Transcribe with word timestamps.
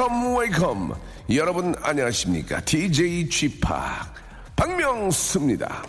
Welcome 0.00 0.36
welcome 0.36 0.94
여러분 1.34 1.74
안녕하십니까 1.82 2.62
DJ 2.62 3.28
지팍 3.28 4.14
박명수입니다 4.56 5.82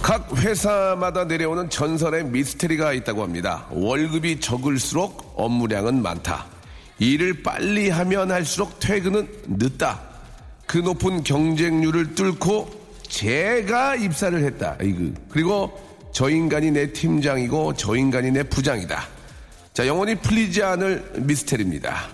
각 0.00 0.34
회사마다 0.38 1.24
내려오는 1.24 1.68
전설의 1.68 2.26
미스테리가 2.26 2.92
있다고 2.92 3.24
합니다. 3.24 3.66
월급이 3.70 4.38
적을수록 4.38 5.34
업무량은 5.36 6.00
많다. 6.00 6.46
일을 7.00 7.42
빨리 7.42 7.90
하면 7.90 8.30
할수록 8.30 8.78
퇴근은 8.78 9.28
늦다. 9.48 10.00
그 10.64 10.78
높은 10.78 11.24
경쟁률을 11.24 12.14
뚫고 12.14 12.85
제가 13.08 13.96
입사를 13.96 14.42
했다. 14.44 14.76
이거. 14.82 15.12
그리고 15.28 15.80
저 16.12 16.30
인간이 16.30 16.70
내 16.70 16.92
팀장이고 16.92 17.74
저 17.74 17.96
인간이 17.96 18.30
내 18.30 18.42
부장이다. 18.42 19.08
자, 19.74 19.86
영원히 19.86 20.14
풀리지 20.14 20.62
않을 20.62 21.12
미스테리입니다. 21.16 22.08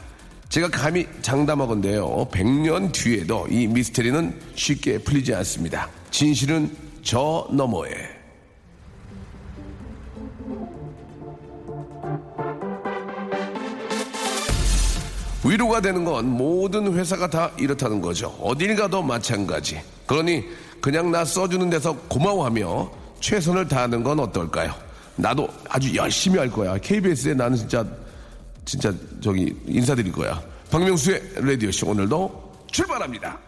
제가 0.48 0.68
감히 0.68 1.06
장담하건데요. 1.22 2.28
100년 2.30 2.92
뒤에도 2.92 3.46
이 3.48 3.66
미스테리는 3.66 4.38
쉽게 4.54 4.98
풀리지 4.98 5.34
않습니다. 5.34 5.88
진실은 6.10 6.70
저 7.02 7.46
너머에. 7.50 8.22
위로가 15.44 15.80
되는 15.80 16.04
건 16.04 16.28
모든 16.28 16.94
회사가 16.94 17.28
다 17.28 17.50
이렇다는 17.58 18.00
거죠. 18.00 18.28
어딜 18.40 18.76
가도 18.76 19.02
마찬가지. 19.02 19.80
그러니 20.06 20.44
그냥 20.82 21.12
나 21.12 21.24
써주는 21.24 21.70
데서 21.70 21.96
고마워하며 22.08 22.90
최선을 23.20 23.68
다하는 23.68 24.02
건 24.02 24.18
어떨까요? 24.18 24.74
나도 25.16 25.48
아주 25.68 25.94
열심히 25.94 26.38
할 26.38 26.50
거야. 26.50 26.76
KBS에 26.76 27.34
나는 27.34 27.56
진짜 27.56 27.86
진짜 28.64 28.92
저기 29.22 29.56
인사드릴 29.66 30.12
거야. 30.12 30.42
박명수의 30.70 31.22
라디오 31.36 31.70
쇼 31.70 31.88
오늘도 31.88 32.66
출발합니다. 32.72 33.38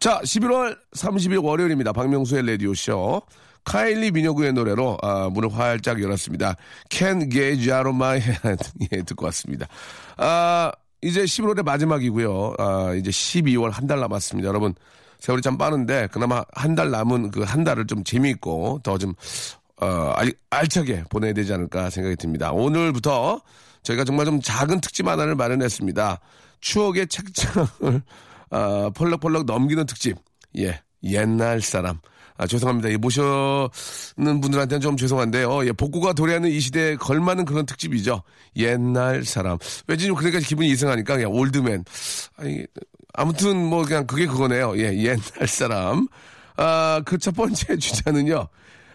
자, 0.00 0.20
11월 0.22 0.76
30일 0.96 1.44
월요일입니다. 1.44 1.92
박명수의 1.92 2.46
라디오 2.46 2.74
쇼. 2.74 3.22
카일리 3.64 4.10
미녀구의 4.10 4.52
노래로 4.52 4.98
아, 5.02 5.30
문을 5.30 5.54
활짝 5.54 6.02
열었습니다. 6.02 6.56
Can 6.90 7.30
get 7.30 7.70
out 7.70 7.88
of 7.88 7.94
my 7.94 8.20
head. 8.20 8.58
예, 8.92 9.02
듣고 9.02 9.24
왔습니다. 9.26 9.66
아, 10.16 10.70
이제 11.04 11.24
11월의 11.24 11.62
마지막이고요. 11.64 12.54
아, 12.58 12.94
이제 12.94 13.10
12월 13.10 13.70
한 13.70 13.86
달 13.86 14.00
남았습니다. 14.00 14.48
여러분, 14.48 14.74
세월이 15.20 15.42
참 15.42 15.56
빠른데 15.58 16.08
그나마 16.12 16.42
한 16.52 16.74
달 16.74 16.90
남은 16.90 17.30
그 17.30 17.44
한 17.44 17.62
달을 17.64 17.86
좀 17.86 18.02
재미있고 18.04 18.80
더 18.82 18.96
좀 18.98 19.14
어, 19.80 19.86
알, 20.16 20.32
알차게 20.50 21.04
보내야 21.10 21.32
되지 21.34 21.52
않을까 21.52 21.90
생각이 21.90 22.16
듭니다. 22.16 22.52
오늘부터 22.52 23.40
저희가 23.82 24.04
정말 24.04 24.24
좀 24.24 24.40
작은 24.40 24.80
특집 24.80 25.06
하나를 25.06 25.34
마련했습니다. 25.34 26.20
추억의 26.60 27.08
책장을 27.08 28.02
어, 28.50 28.90
펄럭펄럭 28.94 29.44
넘기는 29.44 29.84
특집. 29.86 30.16
예, 30.58 30.80
옛날 31.02 31.60
사람. 31.60 31.98
아, 32.36 32.46
죄송합니다. 32.46 32.90
예, 32.90 32.96
모셔는 32.96 34.40
분들한테는 34.40 34.80
좀 34.80 34.96
죄송한데요. 34.96 35.66
예, 35.66 35.72
복고가 35.72 36.14
도래하는 36.14 36.50
이 36.50 36.58
시대에 36.60 36.96
걸맞는 36.96 37.44
그런 37.44 37.64
특집이죠. 37.66 38.22
옛날 38.56 39.24
사람. 39.24 39.58
왠지 39.86 40.06
좀 40.06 40.16
그러니까 40.16 40.40
기분이 40.40 40.68
이상하니까 40.70 41.14
그냥 41.16 41.30
old 41.32 41.54
man. 41.54 41.84
아니, 42.36 42.66
아무튼 43.12 43.56
뭐 43.64 43.84
그냥 43.84 44.06
그게 44.06 44.26
그거네요. 44.26 44.76
예, 44.78 44.96
옛날 44.96 45.46
사람. 45.46 46.08
아, 46.56 47.00
그 47.04 47.18
첫 47.18 47.34
번째 47.36 47.76
주자는요. 47.78 48.48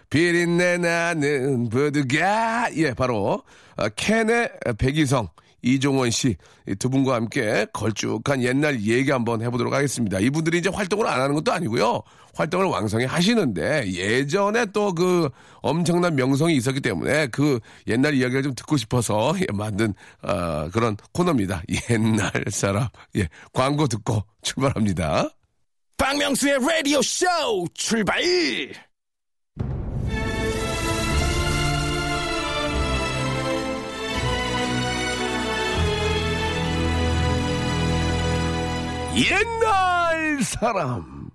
비린내 0.09 0.79
나는 0.79 1.69
부둣가 1.69 2.69
예 2.75 2.93
바로 2.93 3.43
아, 3.77 3.89
캔의 3.89 4.49
배기성 4.77 5.29
이종원 5.61 6.11
씨 6.11 6.35
두 6.77 6.89
분과 6.89 7.15
함께 7.15 7.65
걸쭉한 7.73 8.43
옛날 8.43 8.79
얘기 8.81 9.09
한번 9.11 9.41
해보도록 9.41 9.73
하겠습니다. 9.73 10.19
이분들이 10.19 10.59
이제 10.59 10.69
활동을 10.69 11.07
안 11.07 11.19
하는 11.21 11.33
것도 11.35 11.51
아니고요. 11.51 12.01
활동을 12.35 12.67
왕성히 12.67 13.05
하시는데 13.05 13.91
예전에 13.91 14.67
또 14.67 14.93
그 14.99 15.29
엄청난 15.61 16.15
명성이 16.15 16.57
있었기 16.57 16.81
때문에 16.81 17.27
그 17.27 17.59
옛날 17.87 18.13
이야기를 18.15 18.43
좀 18.43 18.53
듣고 18.55 18.75
싶어서 18.75 19.33
예, 19.39 19.45
만든 19.53 19.93
어, 20.21 20.69
그런 20.73 20.97
코너입니다. 21.13 21.63
옛날 21.89 22.31
사람 22.49 22.87
예 23.15 23.27
광고 23.53 23.87
듣고 23.87 24.23
출발합니다. 24.41 25.29
박명수의 25.97 26.59
라디오 26.59 27.01
쇼 27.01 27.25
출발! 27.73 28.88
옛날 39.15 40.43
사람. 40.43 41.29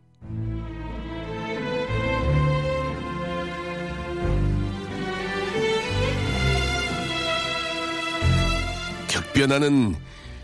격변하는 9.08 9.94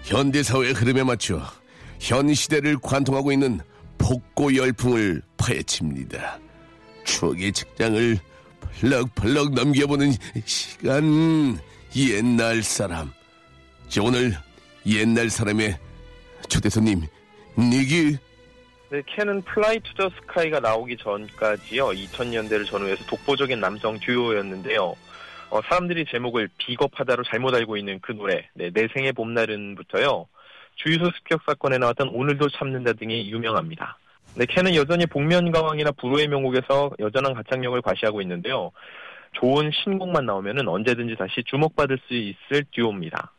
현대사회의 0.02 0.72
흐름에 0.72 1.02
맞춰 1.02 1.42
현 2.00 2.32
시대를 2.32 2.78
관통하고 2.78 3.32
있는 3.32 3.60
복고 3.98 4.56
열풍을 4.56 5.22
파헤칩니다. 5.36 6.38
추억의 7.04 7.52
책장을 7.52 8.18
펄럭펄럭 8.80 9.54
넘겨보는 9.54 10.14
시간 10.44 11.58
옛날 11.96 12.62
사람. 12.62 13.12
자, 13.88 14.02
오늘 14.02 14.36
옛날 14.86 15.28
사람의 15.30 15.78
초대 16.48 16.68
손님 16.68 17.02
니기 17.58 18.16
네, 18.90 19.02
캔은 19.06 19.42
플라이 19.42 19.78
투 19.80 19.94
더 19.94 20.10
스카이가 20.10 20.58
나오기 20.58 20.96
전까지요. 20.96 21.90
2000년대를 21.90 22.66
전후해서 22.66 23.04
독보적인 23.06 23.60
남성 23.60 23.98
듀오였는데요. 24.00 24.96
어, 25.50 25.60
사람들이 25.68 26.06
제목을 26.10 26.48
비겁하다로 26.58 27.22
잘못 27.24 27.54
알고 27.54 27.76
있는 27.76 28.00
그 28.00 28.12
노래, 28.12 28.48
네, 28.54 28.70
내 28.70 28.88
생의 28.92 29.12
봄날은부터요. 29.12 30.26
주유소 30.76 31.04
습격 31.16 31.42
사건에 31.46 31.78
나왔던 31.78 32.08
오늘도 32.08 32.48
참는다 32.50 32.94
등이 32.94 33.30
유명합니다. 33.30 33.96
네, 34.34 34.46
캔은 34.46 34.74
여전히 34.74 35.06
복면가왕이나 35.06 35.92
불후의 35.92 36.26
명곡에서 36.28 36.90
여전한 36.98 37.34
가창력을 37.34 37.80
과시하고 37.82 38.20
있는데요. 38.22 38.72
좋은 39.34 39.70
신곡만 39.84 40.26
나오면은 40.26 40.66
언제든지 40.66 41.14
다시 41.16 41.44
주목받을 41.46 41.98
수 42.08 42.14
있을 42.14 42.64
듀오입니다. 42.72 43.32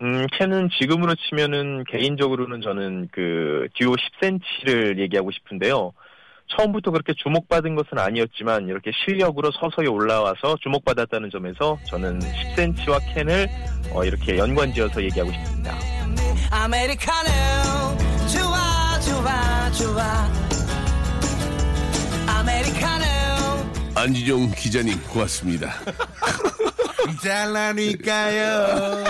음, 0.00 0.26
캔은 0.32 0.70
지금으로 0.78 1.14
치면은 1.16 1.84
개인적으로는 1.84 2.60
저는 2.60 3.08
그 3.10 3.68
듀오 3.74 3.96
10cm를 3.96 4.98
얘기하고 4.98 5.30
싶은데요. 5.32 5.92
처음부터 6.56 6.92
그렇게 6.92 7.12
주목받은 7.14 7.74
것은 7.74 7.98
아니었지만 7.98 8.68
이렇게 8.68 8.90
실력으로 9.04 9.50
서서히 9.52 9.86
올라와서 9.86 10.56
주목받았다는 10.62 11.30
점에서 11.30 11.78
저는 11.86 12.20
10cm와 12.20 13.00
캔을 13.14 13.48
어, 13.92 14.04
이렇게 14.04 14.38
연관지어서 14.38 15.02
얘기하고 15.02 15.32
싶습니다. 15.32 15.74
아메리카노 16.50 17.28
좋아 18.32 19.00
좋아 19.00 19.70
좋아 19.72 20.02
아메리카노 22.26 23.04
안지종 23.94 24.52
기자님 24.56 24.94
고맙습니다. 25.08 25.74
잘라니까요. 27.22 29.04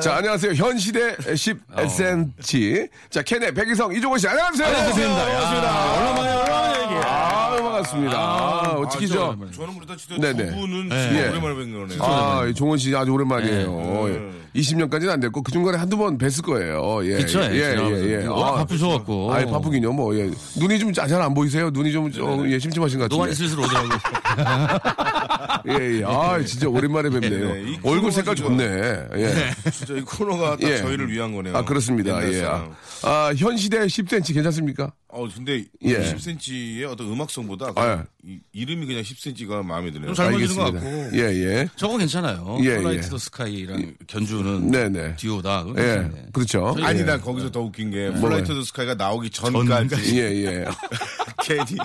자 0.00 0.14
안녕하세요 0.16 0.52
현시대 0.54 1.16
10cm 1.16 2.88
자 3.10 3.22
캔의 3.22 3.52
백이성 3.54 3.94
이종원 3.94 4.18
씨 4.18 4.26
안녕하세요. 4.28 4.66
반갑습니다. 4.66 5.14
반갑습니다. 5.14 6.22
얘기해. 6.22 6.48
아 6.48 6.51
반갑습니다. 7.82 8.18
아, 8.18 8.60
어떻게 8.78 9.06
죠 9.06 9.36
저는 9.54 9.74
그렇다 9.74 9.96
치도 9.96 10.18
네네. 10.18 10.46
두 10.46 10.56
분은 10.56 10.88
네. 10.88 11.08
진짜 11.08 11.24
예. 11.24 11.28
오랜만에 11.30 11.54
뵌 11.54 11.72
거네요. 11.72 12.02
아, 12.02 12.52
종원 12.54 12.78
씨 12.78 12.94
아주 12.94 13.12
오랜만이에요. 13.12 13.70
네. 13.70 14.14
예. 14.54 14.60
20년까지는 14.60 15.08
안 15.08 15.20
됐고, 15.20 15.42
그 15.42 15.50
중간에 15.50 15.78
한두 15.78 15.96
번 15.96 16.18
뵀을 16.18 16.44
거예요. 16.44 17.00
예. 17.04 17.16
그쵸, 17.18 17.40
예, 17.42 17.52
예, 17.52 17.76
예. 17.78 18.22
예. 18.22 18.26
워낙 18.26 18.56
바쁘셔 18.56 18.88
갖고. 18.88 19.32
아, 19.32 19.44
바쁘긴요, 19.46 19.92
뭐, 19.92 20.14
예. 20.14 20.30
눈이 20.58 20.78
좀 20.78 20.92
잘 20.92 21.10
안 21.22 21.32
보이세요? 21.32 21.70
눈이 21.70 21.90
좀, 21.92 22.10
좀 22.12 22.50
예, 22.50 22.58
심심하신 22.58 22.98
것 22.98 23.04
같은데. 23.04 23.16
노안이 23.16 23.34
슬슬 23.34 23.58
오더라고요. 23.60 23.98
예, 25.80 25.98
예. 26.00 26.04
아, 26.04 26.38
진짜 26.44 26.68
오랜만에 26.68 27.08
뵙네요. 27.08 27.54
네, 27.54 27.62
이 27.72 27.78
얼굴 27.82 28.12
색깔 28.12 28.36
지금- 28.36 28.58
좋네. 28.58 29.06
예. 29.16 29.50
진짜 29.70 29.94
이 29.94 30.00
코너가 30.02 30.56
딱 30.56 30.62
예. 30.68 30.76
저희를 30.78 31.10
위한 31.10 31.34
거네요. 31.34 31.56
아, 31.56 31.64
그렇습니다. 31.64 32.22
예. 32.30 32.44
아, 33.04 33.32
현 33.36 33.56
시대 33.56 33.78
10cm 33.86 34.34
괜찮습니까? 34.34 34.92
어, 35.12 35.28
근데 35.28 35.66
예. 35.82 36.14
10cm의 36.14 36.90
어떤 36.90 37.06
음악성보다 37.12 37.72
아, 37.76 38.06
이, 38.24 38.38
이름이 38.52 38.86
그냥 38.86 39.02
10cm가 39.02 39.64
마음에 39.64 39.90
드네요. 39.90 40.12
좀 40.12 40.14
젊어지는 40.14 40.56
것. 40.56 40.72
같고. 40.72 41.10
예, 41.14 41.20
예. 41.20 41.68
저거 41.76 41.98
괜찮아요. 41.98 42.58
예, 42.62 42.76
플라이 42.76 42.99
투 42.99 43.06
예. 43.06 43.10
더 43.10 43.18
스카이랑 43.18 43.94
견주는 44.06 44.70
네 44.70 44.88
네. 44.88 45.16
듀오다. 45.16 45.64
그거 45.64 45.82
예. 45.82 45.86
괜찮네. 45.86 46.26
그렇죠. 46.32 46.76
아니, 46.82 47.00
예. 47.00 47.04
난 47.04 47.20
거기서 47.20 47.50
더 47.50 47.60
웃긴 47.60 47.90
게 47.90 48.12
플라이 48.12 48.45
투 48.45 48.54
더 48.54 48.62
스카이가 48.62 48.94
나오기 48.94 49.30
전까지 49.30 50.20
예, 50.20 50.44
예. 50.44 50.64
괜히 51.42 51.76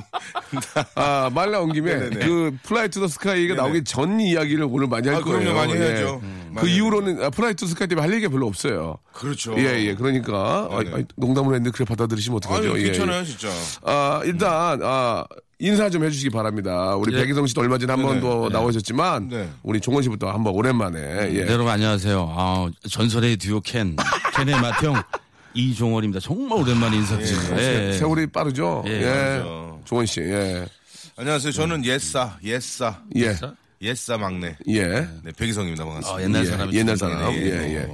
아, 0.95 1.29
말 1.33 1.51
나온 1.51 1.71
김에 1.73 1.95
네네네. 1.95 2.25
그 2.25 2.57
플라이 2.63 2.89
투더 2.89 3.07
스카이가 3.07 3.55
네네. 3.55 3.55
나오기 3.55 3.83
전 3.83 4.19
이야기를 4.19 4.67
오늘 4.69 4.87
많이 4.87 5.07
할 5.07 5.17
아, 5.17 5.21
거예요. 5.21 5.39
그럼요. 5.39 5.57
많이 5.57 5.73
예. 5.73 5.77
해야죠. 5.77 6.21
그 6.21 6.49
많이 6.53 6.75
이후로는 6.75 7.23
아, 7.23 7.29
플라이 7.29 7.53
투더 7.55 7.69
스카이 7.69 7.87
때문에 7.87 8.05
할 8.05 8.13
얘기가 8.15 8.31
별로 8.31 8.47
없어요. 8.47 8.97
그렇죠. 9.13 9.55
예, 9.57 9.79
예. 9.85 9.95
그러니까 9.95 10.67
아, 10.71 10.83
네네. 10.83 10.95
아, 10.95 11.03
농담을 11.15 11.55
했는데 11.55 11.71
그래 11.71 11.85
받아들이시면 11.85 12.37
어떡하죠? 12.37 12.73
아유, 12.73 12.79
예, 12.79 12.83
괜찮아요, 12.85 13.21
예. 13.21 13.25
진짜. 13.25 13.49
아, 13.83 14.21
일단 14.25 14.79
아, 14.83 15.25
인사 15.59 15.89
좀 15.89 16.04
해주시기 16.04 16.30
바랍니다. 16.30 16.95
우리 16.95 17.13
예. 17.15 17.21
백희성 17.21 17.48
씨도 17.48 17.62
얼마 17.62 17.77
전에 17.80 17.92
한 17.92 18.01
번. 18.04 18.19
더 18.21 18.48
나오셨지만 18.50 19.27
네. 19.30 19.50
우리 19.63 19.80
종원 19.81 20.04
씨부터 20.04 20.30
한번 20.30 20.54
오랜만에 20.54 21.00
예. 21.33 21.45
네, 21.45 21.51
여러분 21.51 21.69
안녕하세요. 21.69 22.33
아, 22.36 22.69
전설의 22.88 23.38
듀오 23.38 23.62
켄, 23.62 23.95
켄의 24.36 24.54
맏형 24.62 25.01
이종월입니다. 25.56 26.19
정말 26.19 26.59
오랜만에 26.59 26.98
인사드립니다. 26.98 27.56
세- 27.57 27.88
예. 27.89 27.94
세월이 27.94 28.27
빠르죠? 28.27 28.83
예, 28.86 28.92
예. 28.92 29.44
종원 29.86 30.06
씨, 30.06 30.21
예. 30.21 30.68
안녕하세요. 31.15 31.51
저는 31.51 31.83
옛사, 31.86 32.38
옛사, 32.44 33.00
예. 33.15 33.36
옛사 33.81 34.18
막내. 34.19 34.56
예. 34.68 34.83
네, 35.24 35.31
백이성입니다. 35.36 35.83
반갑습니다. 35.86 36.19
아, 36.19 36.24
옛날 36.24 36.45
예, 36.45 36.50
사람이 36.51 36.75
옛날 36.77 36.95
참 36.98 37.09
사람. 37.09 37.33
좋네. 37.33 37.45
예, 37.48 37.75
예. 37.77 37.88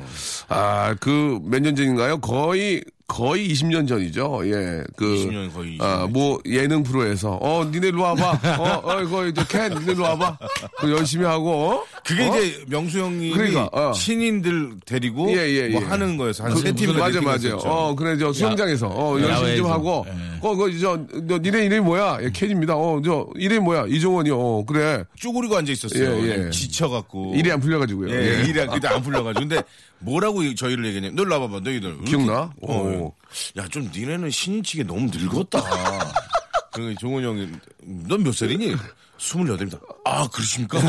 아, 0.50 0.94
그 1.00 1.40
몇 1.46 1.62
년 1.62 1.74
전인가요? 1.78 2.18
거의 2.20 2.84
거의 3.08 3.52
20년 3.52 3.88
전이죠. 3.88 4.42
예. 4.46 4.82
그 4.96 5.06
20년 5.06 5.54
거의 5.54 5.78
20년. 5.78 5.82
아, 5.84 6.08
뭐 6.10 6.40
예능 6.46 6.84
프로에서 6.84 7.38
어, 7.42 7.64
니네 7.66 7.90
일로 7.90 8.02
와 8.04 8.16
봐. 8.16 8.32
어, 8.58 8.82
어, 8.92 9.02
이거 9.02 9.28
이제 9.28 9.44
캔 9.50 9.72
니네 9.74 9.92
일로 9.92 10.04
와 10.04 10.18
봐. 10.18 10.38
그 10.80 10.90
열심히 10.92 11.26
하고 11.26 11.52
어? 11.52 11.84
그게 12.06 12.24
어? 12.28 12.38
이제 12.40 12.64
명수 12.68 13.00
형이 13.00 13.32
그러니까, 13.32 13.70
어. 13.72 13.94
신인들 13.94 14.78
데리고 14.86 15.30
예, 15.32 15.38
예, 15.50 15.70
뭐 15.70 15.82
예. 15.82 15.86
하는 15.86 16.18
거에서 16.18 16.46
한 16.46 16.54
그, 16.54 16.62
세 16.62 16.72
팀을 16.72 16.96
맞아 16.98 17.22
맞아. 17.22 17.56
어 17.58 17.94
그래 17.94 18.18
저 18.18 18.32
수영장에서 18.34 18.88
어 18.88 19.20
열심히 19.20 19.36
좀 19.58 19.68
야외에서. 19.68 19.72
하고 19.74 20.06
예. 20.08 20.12
어 20.42 20.56
그 20.56 20.80
저 20.80 20.98
너 21.28 21.38
니네 21.38 21.66
이름이 21.66 21.82
뭐야? 21.82 22.20
예, 22.22 22.32
캔입니다. 22.32 22.76
어 22.76 23.02
저 23.04 23.28
이름이 23.36 23.60
뭐야? 23.64 23.86
이종원이요. 23.90 24.40
어, 24.40 24.66
그래. 24.66 25.04
쪼그리고 25.20 25.58
앉아 25.58 25.72
있었어요. 25.72 26.20
예, 26.20 26.24
예. 26.32 26.36
그냥 26.38 26.52
지쳐갖고. 26.52 27.34
일이 27.36 27.52
안 27.52 27.60
풀려가지고요. 27.60 28.10
예, 28.14 28.40
예. 28.40 28.44
일이 28.50 28.60
안- 28.62 28.70
그때 28.70 28.88
안 28.88 29.02
풀려가지고. 29.02 29.48
근데 29.48 29.62
뭐라고 30.04 30.44
이- 30.44 30.56
저희를 30.56 30.86
얘기했냐면, 30.86 31.16
너 31.16 31.24
일로 31.24 31.40
와봐봐, 31.42 31.60
너희들. 31.62 32.02
기억나? 32.06 32.52
어, 32.62 32.74
오. 32.74 33.14
야, 33.58 33.68
좀 33.70 33.90
니네는 33.94 34.30
신인치게 34.30 34.84
너무 34.84 35.10
늙었다. 35.14 35.62
그러니까 36.74 37.00
종훈이 37.00 37.26
형이, 37.26 37.48
넌 38.08 38.24
몇 38.24 38.34
살이니? 38.36 38.76
28입니다. 39.18 39.80
아, 40.06 40.28
그러십니까? 40.28 40.80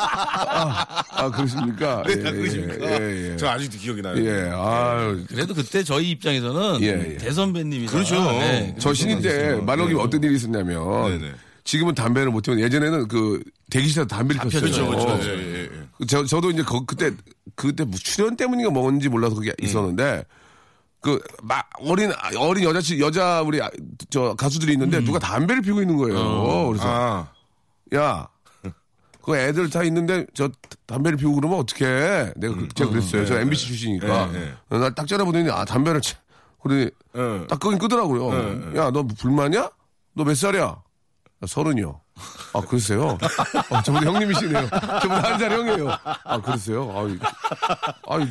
아 0.00 1.30
그렇습니까? 1.30 2.02
네, 2.06 2.12
예, 2.12 2.16
그러십니까? 2.32 3.00
예, 3.00 3.32
예. 3.32 3.36
저 3.36 3.48
아직도 3.48 3.78
기억이 3.78 4.02
나요. 4.02 4.16
예. 4.24 4.50
아유 4.54 5.24
그래도 5.28 5.54
그때 5.54 5.82
저희 5.82 6.10
입장에서는 6.10 6.82
예, 6.82 6.86
예. 7.14 7.16
대선배님이다. 7.18 7.92
그렇죠. 7.92 8.16
저 8.78 8.94
신인 8.94 9.20
때 9.20 9.54
말로기 9.62 9.94
네. 9.94 10.00
어떤 10.00 10.22
일이 10.22 10.36
있었냐면 10.36 11.18
네네. 11.18 11.32
지금은 11.64 11.94
담배를 11.94 12.30
못 12.30 12.42
피우면 12.42 12.64
예전에는 12.64 13.08
그 13.08 13.42
대기실에서 13.70 14.06
담배를 14.06 14.40
폈어요. 14.42 14.60
그렇죠, 14.62 14.86
그렇죠. 14.86 15.08
어. 15.08 15.20
예, 15.22 15.28
예, 15.28 15.57
예. 15.57 15.57
저, 16.06 16.24
저도 16.24 16.50
이제 16.50 16.62
거- 16.62 16.84
그때 16.84 17.10
그때 17.56 17.84
뭐 17.84 17.94
출연 17.98 18.36
때문인가 18.36 18.70
뭔지 18.70 19.08
몰라서 19.08 19.34
그게 19.34 19.50
음. 19.50 19.64
있었는데 19.64 20.24
그 21.00 21.18
막 21.42 21.68
어린 21.80 22.12
어린 22.38 22.64
여자 22.64 22.80
치- 22.80 23.00
여자 23.00 23.42
우리 23.42 23.60
아- 23.62 23.70
저 24.10 24.34
가수들이 24.34 24.72
있는데 24.72 25.02
누가 25.04 25.18
담배를 25.18 25.62
피우고 25.62 25.80
있는 25.82 25.96
거예요. 25.96 26.68
그래서 26.68 26.84
음. 26.84 26.90
아, 26.90 27.28
야. 27.94 28.28
그 29.22 29.36
애들 29.36 29.68
다 29.70 29.82
있는데 29.84 30.24
저 30.34 30.48
담배를 30.86 31.18
피우고 31.18 31.36
그러면 31.36 31.58
어떡해. 31.58 32.32
내가 32.36 32.54
그, 32.54 32.68
제가 32.74 32.90
그랬어요. 32.90 33.26
저 33.26 33.38
MBC 33.38 33.66
출신이니까. 33.66 34.24
음. 34.26 34.56
네, 34.70 34.78
나 34.78 34.90
딱 34.90 35.06
째려보더니 35.06 35.50
아 35.50 35.64
담배를 35.64 36.00
치- 36.00 36.14
그러니 36.62 36.84
예. 37.16 37.46
딱 37.46 37.60
끄긴 37.60 37.78
끄더라고요. 37.78 38.74
야, 38.76 38.90
너 38.90 39.02
불만이야? 39.02 39.70
너 40.14 40.24
몇 40.24 40.34
살이야? 40.34 40.82
나 41.40 41.46
서른이요. 41.46 42.00
아, 42.54 42.60
그러세요? 42.60 43.18
아, 43.70 43.82
저보다 43.82 44.06
형님이시네요. 44.06 44.68
저보다 44.70 45.22
한 45.32 45.38
살 45.38 45.52
형이에요. 45.52 45.88
아, 46.24 46.40
그러세요? 46.40 46.90
아유, 46.96 47.18
아유, 48.08 48.26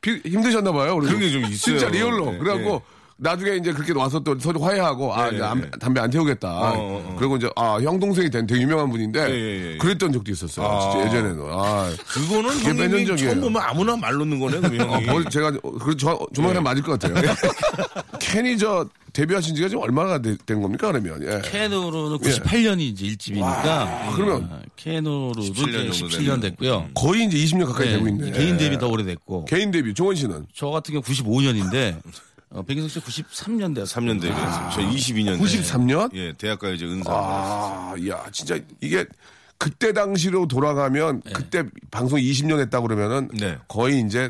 비- 0.00 0.22
힘드셨나봐요. 0.24 0.96
그런 0.96 1.18
게 1.18 1.30
좀 1.30 1.42
있어요. 1.44 1.56
진짜 1.78 1.88
real로. 1.88 2.30
네, 2.32 2.38
그래갖고, 2.38 2.70
네. 2.78 2.80
나중에 3.22 3.56
이제 3.56 3.72
그렇게 3.72 3.92
와서 3.92 4.18
또 4.18 4.36
서로 4.38 4.60
화해하고, 4.60 5.14
아, 5.14 5.30
네, 5.30 5.36
이제 5.36 5.44
안- 5.44 5.60
네. 5.60 5.70
담배 5.80 6.00
안 6.00 6.10
태우겠다. 6.10 6.48
어, 6.50 6.72
어. 6.76 7.16
그리고 7.18 7.36
이제, 7.36 7.48
아, 7.54 7.78
형 7.80 8.00
동생이 8.00 8.28
된 8.30 8.46
되게 8.46 8.62
유명한 8.62 8.90
분인데, 8.90 9.20
예, 9.30 9.32
예, 9.32 9.72
예. 9.74 9.76
그랬던 9.78 10.12
적도 10.12 10.32
있었어요. 10.32 10.66
아. 10.66 10.90
진짜 10.90 11.06
예전에는. 11.06 11.40
아, 11.50 11.92
그거는 12.08 12.50
그게 12.50 12.68
몇년 12.72 12.90
형님이 12.90 13.06
전이에요. 13.06 13.30
처음 13.30 13.40
보면 13.42 13.62
아무나 13.62 13.96
말 13.96 14.14
놓는 14.14 14.40
거네, 14.40 14.82
어. 14.82 15.00
벌, 15.06 15.24
제가, 15.30 15.52
그, 15.52 15.96
저, 15.96 16.18
조만간 16.34 16.64
네. 16.64 16.70
맞을 16.70 16.82
것 16.82 16.98
같아요. 16.98 17.14
캔이 18.18 18.58
저, 18.58 18.86
데뷔하신 19.12 19.54
지가 19.54 19.68
지금 19.68 19.82
얼마나 19.84 20.18
되- 20.18 20.36
된 20.46 20.60
겁니까, 20.60 20.90
그러면? 20.90 21.22
예. 21.22 21.40
캔으로는 21.48 22.16
98년이 22.18 22.80
이제 22.80 23.06
일집이니까. 23.06 24.12
그러면 24.16 24.48
아, 24.50 24.60
캔으로도 24.74 25.42
17년 25.42 25.90
이제 25.90 25.98
정도 25.98 26.16
17년 26.16 26.40
됐고요. 26.40 26.88
거의 26.94 27.24
이제 27.26 27.36
20년 27.36 27.66
가까이 27.66 27.86
네, 27.88 27.92
되고 27.92 28.08
있네. 28.08 28.30
개인 28.32 28.56
데뷔 28.56 28.78
더 28.78 28.88
오래됐고. 28.88 29.44
개인 29.44 29.70
데뷔, 29.70 29.92
종원 29.94 30.16
씨는? 30.16 30.46
저 30.54 30.68
같은 30.68 30.92
경우 30.94 31.02
95년인데 31.04 32.00
어, 32.54 32.62
백인석 32.62 32.90
씨 33.10 33.22
93년 33.22 33.74
됐어요. 33.74 34.04
3년 34.04 34.20
되겠어요. 34.20 34.70
저 34.72 34.80
22년. 34.80 35.40
93년? 35.40 36.10
예, 36.14 36.32
대학가 36.32 36.68
이제 36.70 36.84
은사. 36.84 37.10
아, 37.12 37.94
야, 38.08 38.24
진짜 38.30 38.58
이게 38.80 39.06
그때 39.58 39.92
당시로 39.92 40.46
돌아가면 40.48 41.22
그때 41.32 41.64
방송 41.90 42.18
20년 42.18 42.58
했다 42.60 42.80
그러면은 42.80 43.28
네. 43.38 43.56
거의 43.68 44.00
이제 44.00 44.28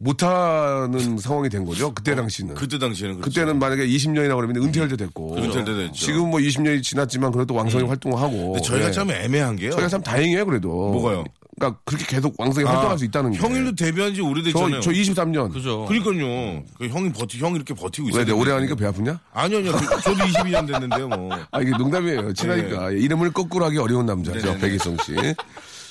못하는 0.00 1.18
상황이 1.18 1.48
된 1.48 1.64
거죠. 1.64 1.92
그때 1.92 2.14
당시는. 2.14 2.54
그때 2.54 2.78
당시에는 2.78 3.16
그렇죠. 3.16 3.30
그때는 3.30 3.58
만약에 3.58 3.86
20년이라고 3.86 4.36
그러면 4.36 4.56
은퇴할 4.56 4.88
때 4.88 4.96
됐고. 4.96 5.36
은퇴할 5.36 5.64
때 5.64 5.74
됐죠. 5.74 5.92
지금 5.94 6.30
뭐 6.30 6.38
20년이 6.38 6.82
지났지만 6.82 7.32
그래도 7.32 7.54
왕성히 7.54 7.84
활동을 7.86 8.20
하고. 8.20 8.52
근데 8.52 8.60
저희가 8.60 8.88
예. 8.88 8.92
참 8.92 9.10
애매한 9.10 9.56
게요. 9.56 9.72
저희가 9.72 9.88
참 9.88 10.02
다행이에요, 10.02 10.46
그래도. 10.46 10.68
뭐가요? 10.68 11.24
그러니까 11.58 11.80
그렇게 11.84 12.04
계속 12.06 12.34
왕성히 12.38 12.66
활동할 12.66 12.98
수 12.98 13.04
있다는 13.04 13.32
게. 13.32 13.38
형님도 13.38 13.74
데뷔한 13.74 14.14
지 14.14 14.20
오래됐잖아요. 14.20 14.80
저, 14.80 14.80
저 14.80 14.90
23년. 14.92 15.52
그죠. 15.52 15.84
그러니까요. 15.86 16.62
그 16.78 16.88
형이 16.88 17.12
버티, 17.12 17.38
형이 17.38 17.56
이렇게 17.56 17.74
버티고 17.74 18.06
왜, 18.08 18.10
있어요. 18.10 18.24
내 18.24 18.32
오래 18.32 18.52
하니까 18.52 18.74
배 18.74 18.86
아프냐? 18.86 19.18
아니요, 19.32 19.58
아니요. 19.58 19.72
그- 19.72 20.00
저도 20.02 20.24
22년 20.24 20.66
됐는데요, 20.66 21.08
뭐. 21.08 21.30
아, 21.50 21.60
이게 21.60 21.70
농담이에요. 21.72 22.32
친하니까. 22.32 22.90
이름을 22.92 23.32
거꾸로 23.32 23.64
하기 23.66 23.78
어려운 23.78 24.06
남자죠. 24.06 24.38
네네네. 24.38 24.58
백이성 24.60 24.96
씨. 25.04 25.14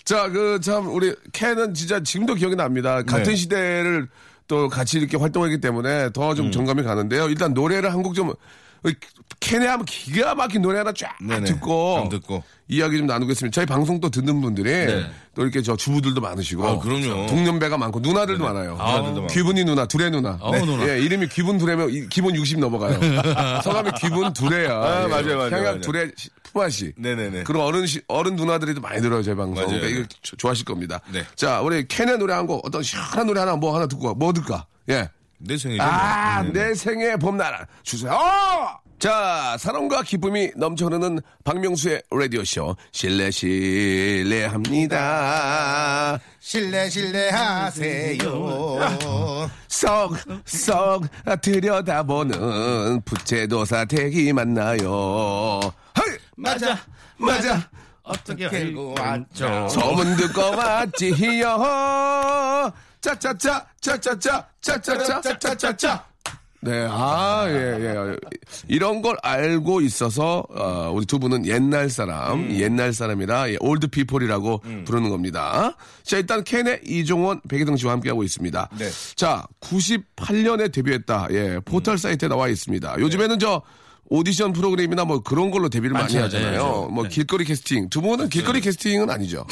자, 0.06 0.30
그, 0.30 0.60
참, 0.62 0.88
우리, 0.94 1.14
캔은 1.34 1.74
진짜 1.74 2.02
지금도 2.02 2.36
기억이 2.36 2.56
납니다. 2.56 3.04
같은 3.04 3.24
네. 3.32 3.36
시대를 3.36 4.08
또 4.48 4.70
같이 4.70 4.98
이렇게 4.98 5.18
활동했기 5.18 5.60
때문에 5.60 6.12
더 6.14 6.32
음. 6.32 6.36
좀 6.36 6.52
정감이 6.52 6.84
가는데요. 6.84 7.28
일단 7.28 7.54
노래를 7.54 7.92
한 7.92 8.02
곡 8.04 8.16
좀, 8.16 8.32
캔에 9.40 9.68
하면 9.68 9.86
기가 9.86 10.34
막힌 10.36 10.62
노래 10.62 10.80
하나 10.80 10.92
쫙 10.94 11.16
네네. 11.22 11.46
듣고. 11.46 11.98
좀 12.02 12.10
듣고. 12.10 12.44
이야기 12.70 12.98
좀 12.98 13.08
나누겠습니다. 13.08 13.54
저희 13.54 13.66
방송 13.66 14.00
또 14.02 14.10
듣는 14.10 14.42
분들이 14.42 14.72
또 15.36 15.44
이렇게 15.44 15.62
저 15.62 15.76
주부들도 15.78 16.20
많으시고. 16.20 16.68
아, 16.68 16.80
그럼요. 16.80 17.28
동년배가 17.28 17.78
많고 17.78 18.00
누나들도 18.02 18.44
많아요. 18.44 18.72
누나들도 18.74 19.14
많고. 19.22 19.28
귀분이 19.28 19.64
누나, 19.64 19.86
두레 19.86 20.10
누나. 20.10 20.38
어, 20.42 20.52
누나. 20.66 20.88
예, 20.90 21.00
이름이 21.02 21.30
귀분 21.30 21.58
이- 21.90 22.08
기본 22.10 22.36
60 22.36 22.60
넘어가요. 22.60 23.00
성함이 23.64 23.92
귀분 24.00 24.34
두레야. 24.34 24.70
아, 24.72 25.04
예. 25.04 25.08
맞아요, 25.08 25.38
맞아요, 25.38 25.56
향약 25.56 25.82
시- 26.18 26.30
푸마씨. 26.52 26.94
네네네. 26.98 27.44
그런 27.44 27.64
어른 27.64 27.86
시, 27.86 28.02
어른 28.08 28.36
누나들이 28.36 28.74
많이 28.82 29.02
들어요, 29.02 29.22
제 29.24 29.34
방송. 29.36 29.64
맞아요. 29.64 29.80
그러니까 29.80 30.08
조- 30.22 30.36
좋아하실 30.36 30.66
겁니다. 30.66 31.00
네. 31.14 31.24
자, 31.36 31.62
우리 31.62 31.88
캔의 31.88 32.18
노래 32.18 32.34
한 32.34 32.48
곡, 32.48 32.66
어떤 32.66 32.84
시원한 32.84 33.28
노래 33.28 33.40
하나 33.40 33.56
뭐 33.56 33.76
하나 33.76 33.86
듣고 33.88 34.08
가. 34.08 34.14
뭐 34.14 34.34
들까? 34.34 34.66
예. 34.90 35.10
내 35.40 35.58
생일이죠. 35.58 35.84
아, 35.84 36.42
뭐. 36.44 36.52
내 36.54 36.74
생애 36.74 37.16
봄나라 37.16 37.66
주세요. 37.84 38.12
어! 38.12 38.80
자, 39.00 39.56
사랑과 39.60 40.02
기쁨이 40.02 40.52
넘쳐 40.56 40.86
흐르는 40.86 41.20
박명수의 41.44 42.02
라디오쇼. 42.10 42.76
실례, 42.92 43.30
실례합니다. 44.90 46.20
실례, 46.40 46.90
실례하세요. 46.90 48.20
썩, 49.68 50.16
썩 50.46 51.04
들여다보는 51.44 53.02
부채도사 53.02 53.86
댁이 53.86 54.34
맞나요. 54.34 55.60
헤이! 56.00 56.18
맞아. 56.36 56.80
맞아. 57.18 57.70
어떻게 58.02 58.48
알고 58.48 58.96
왔죠? 58.98 59.68
소문 59.70 60.16
듣고 60.16 60.42
왔지요. 60.56 61.58
짜짜짜, 63.08 63.66
짜짜짜, 63.80 64.48
짜짜짜, 64.62 65.40
짜짜짜. 65.40 66.06
네, 66.60 66.88
아, 66.90 67.46
예, 67.48 67.54
예. 67.54 68.16
이런 68.68 69.02
걸 69.02 69.16
알고 69.22 69.82
있어서, 69.82 70.44
어, 70.50 70.92
우리 70.94 71.06
두 71.06 71.20
분은 71.20 71.46
옛날 71.46 71.90
사람, 71.90 72.40
음. 72.40 72.52
옛날 72.52 72.94
사람이라, 72.94 73.52
예, 73.52 73.58
old 73.60 73.88
people이라고 73.88 74.64
부르는 74.86 75.10
겁니다. 75.10 75.78
자, 76.04 76.18
일단 76.18 76.44
캔의 76.44 76.82
이종원, 76.84 77.42
백혜동 77.48 77.78
씨와 77.78 77.94
함께하고 77.94 78.24
있습니다. 78.24 78.70
네. 78.80 78.90
자, 79.16 79.46
98년에 79.62 80.74
데뷔했다. 80.74 81.28
예, 81.32 81.60
포털 81.64 81.98
사이트에 81.98 82.28
나와 82.28 82.48
있습니다. 82.50 82.96
요즘에는 83.00 83.40
저, 83.40 83.62
오디션 84.10 84.54
프로그램이나 84.54 85.06
뭐 85.06 85.22
그런 85.22 85.52
걸로 85.52 85.70
데뷔를 85.70 85.94
많이. 85.94 86.16
하잖아요. 86.16 86.52
네, 86.52 86.58
그렇죠. 86.58 86.88
뭐 86.90 87.04
네. 87.04 87.10
길거리 87.10 87.46
캐스팅. 87.46 87.90
두 87.90 88.02
분은 88.02 88.30
길거리 88.30 88.62
캐스팅은 88.62 89.10
아니죠. 89.10 89.46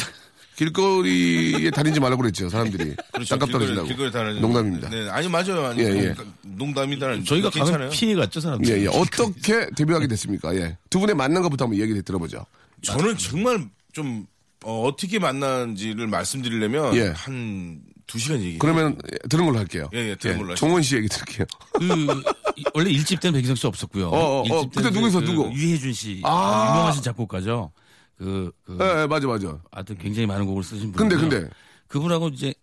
길거리에 0.57 1.69
다니지 1.71 1.99
말라고 1.99 2.21
그랬죠, 2.21 2.49
사람들이. 2.49 2.95
땅값 3.27 3.49
떨어진다고. 3.51 3.87
그렇죠. 3.87 3.87
길거리 3.87 4.11
다니는 4.11 4.41
농담입니다. 4.41 4.89
네, 4.89 5.09
아니 5.09 5.27
맞아요. 5.27 5.65
아니 5.67 5.81
예, 5.81 5.85
예. 5.87 5.91
그러니까 6.13 6.23
농담이다. 6.43 7.23
저희가 7.23 7.49
괜찮아요. 7.49 7.77
가면 7.77 7.89
피해 7.91 8.15
갔죠, 8.15 8.39
사람들. 8.39 8.71
예, 8.77 8.83
예. 8.83 8.87
어떻게 8.87 9.67
데뷔하게 9.75 10.07
됐습니까? 10.07 10.55
예. 10.55 10.77
두 10.89 10.99
분의 10.99 11.15
만난 11.15 11.41
것부터 11.43 11.65
한번 11.65 11.79
얘기 11.79 12.01
들어보죠. 12.01 12.45
저는 12.81 13.17
정말 13.17 13.65
좀 13.93 14.25
어, 14.63 14.91
떻게 14.99 15.19
만난지를 15.19 16.07
말씀드리려면 16.07 16.95
예. 16.95 17.07
한 17.15 17.81
두 18.07 18.19
시간 18.19 18.39
얘기. 18.39 18.59
그러면 18.59 18.99
예, 19.11 19.17
들은 19.27 19.45
걸로 19.45 19.57
할게요. 19.57 19.89
예, 19.95 20.09
예, 20.11 20.15
들은 20.15 20.37
걸로 20.37 20.51
하시죠. 20.51 20.63
종원 20.63 20.83
씨 20.83 20.95
얘기 20.95 21.07
들을게요. 21.09 21.47
그 21.73 22.21
이- 22.55 22.63
원래 22.75 22.91
일집 22.91 23.19
때는 23.19 23.33
백희성 23.33 23.55
씨 23.55 23.65
없었고요. 23.65 24.09
어, 24.09 24.41
어, 24.41 24.41
어. 24.47 24.61
그때 24.69 24.83
때는 24.83 24.93
누구 24.93 25.07
있어, 25.07 25.19
그 25.21 25.25
누구? 25.25 25.51
유해준 25.51 25.91
씨 25.91 26.21
아. 26.23 26.67
유명하신 26.69 27.01
작곡가죠. 27.01 27.71
그, 28.17 28.51
그 28.65 28.77
예, 28.81 29.01
예, 29.01 29.07
맞아, 29.07 29.27
맞아. 29.27 29.59
하여튼 29.71 29.97
굉장히 29.97 30.25
많은 30.27 30.45
곡을 30.45 30.63
쓰신 30.63 30.91
분. 30.91 31.07
근데, 31.09 31.15
근데. 31.15 31.49
그분하고 31.87 32.29
이제 32.29 32.53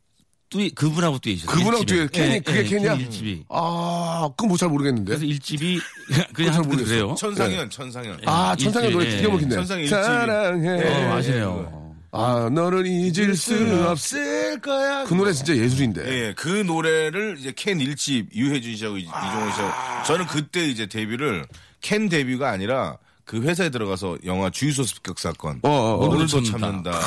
뚜이 0.48 0.70
그분하고 0.70 1.18
뚜이셨어요. 1.18 1.56
그분하고. 1.56 1.84
듀엣, 1.84 2.10
캔이- 2.10 2.44
그게 2.44 2.62
캔이야? 2.64 2.94
일집이. 2.94 3.44
아, 3.48 4.28
그건 4.36 4.48
뭐 4.48 4.56
잘 4.56 4.68
모르겠는데. 4.68 5.08
그래서 5.10 5.24
일집이 5.24 5.80
잘 6.12 6.26
그냥 6.32 6.54
한때 6.54 6.68
모르겠어요. 6.68 6.98
그래요. 7.04 7.14
천상현, 7.18 7.70
천상현. 7.70 8.20
아, 8.26 8.54
천상의 8.56 8.88
일집, 8.90 8.98
노래 8.98 9.12
예. 9.12 9.16
기가 9.18 9.32
막힌데. 9.32 9.54
천상의 9.54 9.84
일집이. 9.84 10.02
사랑해. 10.02 10.68
어, 10.70 11.12
아시네요. 11.14 11.94
아, 12.14 12.50
너를 12.52 12.86
잊을 12.86 13.34
수 13.36 13.54
없을. 13.54 13.82
없을 13.86 14.60
거야. 14.60 15.04
그 15.04 15.14
노래 15.14 15.32
진짜 15.32 15.56
예술인데. 15.56 16.06
예, 16.06 16.34
그 16.36 16.48
노래를 16.48 17.36
이제 17.38 17.52
캔 17.56 17.80
일집 17.80 18.28
유해준 18.34 18.76
씨하고 18.76 18.98
이- 18.98 19.02
이종원 19.04 19.52
씨하고 19.52 20.04
저는 20.06 20.26
그때 20.26 20.66
이제 20.66 20.84
데뷔를 20.86 21.46
캔 21.80 22.10
데뷔가 22.10 22.50
아니라 22.50 22.98
그 23.24 23.40
회사에 23.40 23.70
들어가서 23.70 24.18
영화 24.24 24.50
주유소 24.50 24.82
습격 24.82 25.18
사건 25.18 25.60
어, 25.62 25.68
어, 25.68 25.72
어. 25.72 25.96
오늘도 26.08 26.36
오늘도 26.36 26.42
참는다를 26.42 26.98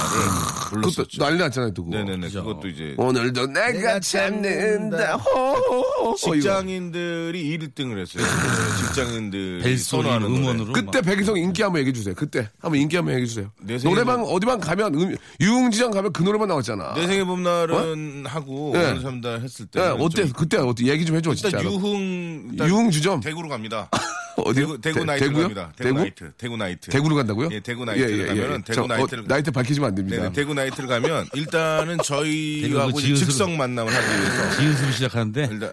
불렀었죠. 0.69 1.21
난리 1.21 1.37
났잖아요, 1.37 1.73
두고. 1.73 1.91
네네네. 1.91 2.27
그죠. 2.27 2.43
그것도 2.43 2.67
이제 2.69 2.95
오늘도 2.97 3.47
내가 3.47 3.99
참는다. 3.99 5.15
호호호. 5.17 6.15
직장인들이 6.15 7.57
1등을 7.57 7.99
했어요. 7.99 8.23
네, 8.25 8.85
직장인들이 8.87 9.61
벨소리 9.63 9.77
선호하는 10.03 10.27
노래. 10.29 10.39
음원으로. 10.41 10.73
그때 10.73 11.01
배기성 11.01 11.37
인기 11.37 11.61
한번 11.61 11.81
얘기해 11.81 11.93
주세요. 11.93 12.15
그때 12.15 12.49
한번 12.59 12.79
인기 12.79 12.95
한번 12.95 13.13
얘기해 13.15 13.27
주세요. 13.27 13.51
내 13.61 13.77
생에 13.77 13.93
노래방 13.93 14.23
어디방 14.23 14.59
가면 14.61 14.95
음, 14.95 15.15
유흥지장 15.41 15.91
가면 15.91 16.13
그 16.13 16.23
노래만 16.23 16.47
나왔잖아. 16.47 16.93
내 16.95 17.07
생의 17.07 17.25
봄날은 17.25 18.25
하고 18.25 18.71
네. 18.73 18.79
오늘도 18.91 19.01
참는다 19.01 19.39
했을 19.39 19.65
때 19.67 19.81
예, 19.81 19.85
어때? 19.99 20.29
그때 20.35 20.57
어때? 20.57 20.85
얘기 20.87 21.05
좀 21.05 21.15
해줘 21.17 21.31
일단 21.31 21.51
진짜. 21.51 21.63
유흥 21.63 22.49
일단 22.53 22.69
유흥주점 22.69 23.19
대구로 23.19 23.49
갑니다. 23.49 23.89
어디요? 24.45 24.67
대구, 24.67 24.81
대구 24.81 24.99
대- 24.99 25.05
나이트 25.05 25.23
대구요? 25.25 25.41
갑니다. 25.43 25.71
대구, 25.75 25.83
대구? 25.89 25.99
나이트. 25.99 26.31
대구 26.37 26.57
나이트. 26.57 26.89
대구로 26.91 27.15
간다고요? 27.15 27.49
예, 27.51 27.59
대구 27.59 27.83
나이트를 27.85 28.27
가면은 28.27 28.61
대구 28.61 28.73
저, 28.73 28.83
어, 28.83 28.87
나이트를 28.87 29.23
나이트 29.27 29.51
밝히시면 29.51 29.89
안 29.89 29.95
됩니다. 29.95 30.17
네네, 30.21 30.33
대구 30.33 30.53
나이트를 30.53 30.87
가면 30.87 31.27
일단은 31.33 31.97
저희하고. 32.03 33.01
즉석 33.01 33.51
만남을 33.51 33.93
하기 33.93 34.07
위해서 34.07 34.57
지은습 34.57 34.93
시작하는데 34.93 35.49
일단 35.51 35.71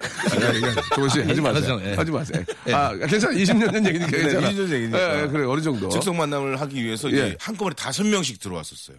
종원 0.94 1.10
씨 1.10 1.20
하지 1.20 1.40
마세요. 1.40 1.80
예. 1.84 1.94
하지 1.94 2.10
마세요. 2.10 2.42
아 2.72 2.94
괜찮아. 2.96 3.34
20년 3.34 3.72
전 3.72 3.86
얘기니까 3.86 4.10
네, 4.10 4.18
괜찮아. 4.22 4.48
20년 4.50 4.56
전 4.56 4.72
얘기니까. 4.72 4.98
예, 5.18 5.22
예, 5.22 5.26
그래 5.28 5.44
어느 5.46 5.60
정도. 5.60 5.88
즉석 5.90 6.16
만남을 6.16 6.60
하기 6.60 6.82
위해서 6.82 7.08
이제 7.08 7.18
예. 7.18 7.36
한꺼번에 7.40 7.74
다섯 7.74 8.04
명씩 8.06 8.40
들어왔었어요. 8.40 8.96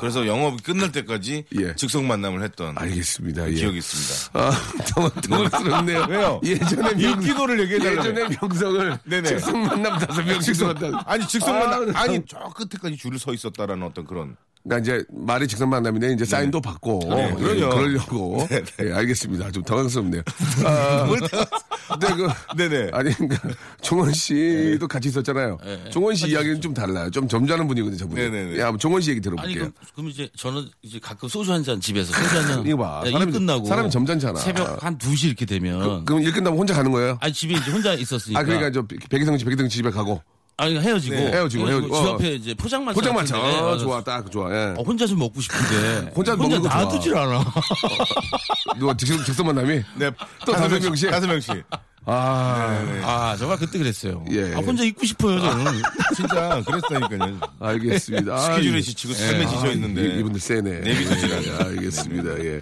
그래서 0.00 0.26
영업이 0.26 0.62
끝날 0.62 0.92
때까지 0.92 1.44
예. 1.58 1.74
즉석 1.76 2.04
만남을 2.04 2.42
했던 2.42 2.76
알겠습니다. 2.76 3.48
예. 3.50 3.54
기억이 3.54 3.78
있습니다. 3.78 4.30
아, 4.38 4.50
당황, 4.94 5.10
당황스럽네요. 5.22 6.06
왜요? 6.10 6.40
예전에 6.44 6.94
명, 6.94 7.00
인기도를 7.12 7.60
얘기해 7.60 7.78
달라고. 7.78 8.08
예전에 8.10 8.36
명성을 8.40 8.81
네네. 9.04 9.28
즉석 9.28 9.56
만남 9.56 9.98
다섯 9.98 10.22
명씩 10.22 10.56
들었다. 10.56 11.02
아니 11.06 11.26
즉석 11.26 11.48
아, 11.50 11.58
만남 11.58 11.92
나 11.92 12.00
아니 12.00 12.24
저 12.26 12.38
끝에까지 12.50 12.96
줄을 12.96 13.18
서 13.18 13.32
있었다라는 13.32 13.86
어떤 13.86 14.04
그런 14.06 14.36
그러니까 14.64 14.78
이제 14.94 15.04
말이 15.12 15.48
직선 15.48 15.68
만남인데 15.70 16.12
이제 16.12 16.24
사인도 16.24 16.60
받고 16.60 17.00
네, 17.10 17.30
예, 17.30 17.34
그럼요. 17.34 17.74
그러려고 17.76 18.48
예, 18.80 18.92
알겠습니다. 18.92 19.50
좀 19.50 19.62
당황스럽네요. 19.64 20.22
아, 20.64 21.06
근데 21.08 22.14
그 22.14 22.28
네네. 22.56 22.90
아니 22.92 23.12
그러니까 23.14 23.48
종원 23.80 24.12
씨도 24.12 24.86
같이 24.86 25.08
있었잖아요. 25.08 25.58
종원 25.90 26.14
씨 26.14 26.28
이야기는 26.30 26.60
좀 26.60 26.72
달라요. 26.72 27.10
좀 27.10 27.26
점잖은 27.26 27.66
분이거든요, 27.66 27.98
저분이. 27.98 28.20
네네네. 28.20 28.58
야, 28.60 28.66
한번 28.66 28.78
종원 28.78 29.00
씨 29.02 29.10
얘기 29.10 29.18
아니 29.18 29.22
들어볼게요. 29.22 29.54
그럼, 29.58 29.72
그럼 29.94 30.08
이제 30.10 30.28
저는 30.36 30.68
이제 30.82 30.98
가끔 31.02 31.28
소주 31.28 31.52
한 31.52 31.62
잔 31.64 31.80
집에서 31.80 32.12
소주 32.12 32.38
한 32.38 32.46
잔. 32.48 32.66
이거 32.66 32.76
봐. 32.78 33.02
일 33.04 33.12
사람이- 33.12 33.32
끝나고 33.32 33.66
사람이 33.66 33.90
점잖잖아. 33.90 34.38
새벽 34.40 34.84
한 34.84 34.96
2시 34.98 35.26
이렇게 35.26 35.44
되면 35.46 36.04
그 36.04 36.12
럼 36.12 36.22
일 36.22 36.32
끝나면 36.32 36.58
혼자 36.58 36.74
가는 36.74 36.90
거예요? 36.92 37.18
아니 37.20 37.32
집에 37.32 37.54
이제 37.54 37.70
혼자 37.70 37.94
있었으니까. 37.94 38.40
아, 38.40 38.44
그러니까 38.44 38.70
저 38.70 38.84
백이성 39.10 39.36
씨, 39.38 39.44
백이성 39.44 39.68
씨 39.68 39.76
집에 39.78 39.90
가고 39.90 40.22
아니 40.62 40.78
헤어지고 40.78 41.14
네, 41.16 41.32
헤어지고, 41.32 41.68
헤어지고. 41.68 41.94
집 41.96 42.06
어. 42.06 42.14
앞에 42.14 42.34
이제 42.34 42.54
포장마차 42.54 42.94
포장마차. 42.94 43.36
같은 43.36 43.50
데 43.50 43.56
아, 43.58 43.62
가서 43.62 43.78
좋아, 43.78 44.02
딱 44.04 44.30
좋아. 44.30 44.50
예. 44.52 44.74
어, 44.78 44.82
혼자 44.82 45.06
좀 45.06 45.18
먹고 45.18 45.40
싶은데 45.40 46.12
혼자 46.14 46.36
먹는 46.36 46.60
거 46.62 46.68
좋아. 46.68 46.82
놔두질 46.84 47.16
않아. 47.16 47.44
누가 48.78 48.96
직선 48.96 49.24
직선 49.24 49.46
만남이? 49.46 49.82
네, 49.96 50.10
또 50.46 50.52
다섯 50.52 50.80
명씩? 50.80 51.10
다섯 51.10 51.26
명씩. 51.26 51.64
아, 52.04 52.84
아 53.04 53.36
정말 53.38 53.58
그때 53.58 53.78
그랬어요. 53.78 54.24
예. 54.32 54.54
아, 54.54 54.58
혼자 54.58 54.82
있고 54.84 55.04
싶어요 55.06 55.40
저는. 55.40 55.82
진짜 56.16 56.60
그랬다니까요. 56.66 57.38
알겠습니다. 57.60 58.34
아, 58.34 58.38
스케줄에 58.38 58.78
이- 58.78 58.82
지치고 58.82 59.14
삶에 59.14 59.46
지쳐 59.46 59.70
있는데. 59.72 60.02
이- 60.16 60.18
이분들 60.18 60.40
세네. 60.40 60.80
내비두질 60.80 61.30
예, 61.46 61.64
알겠습니다. 61.64 62.44
예. 62.44 62.60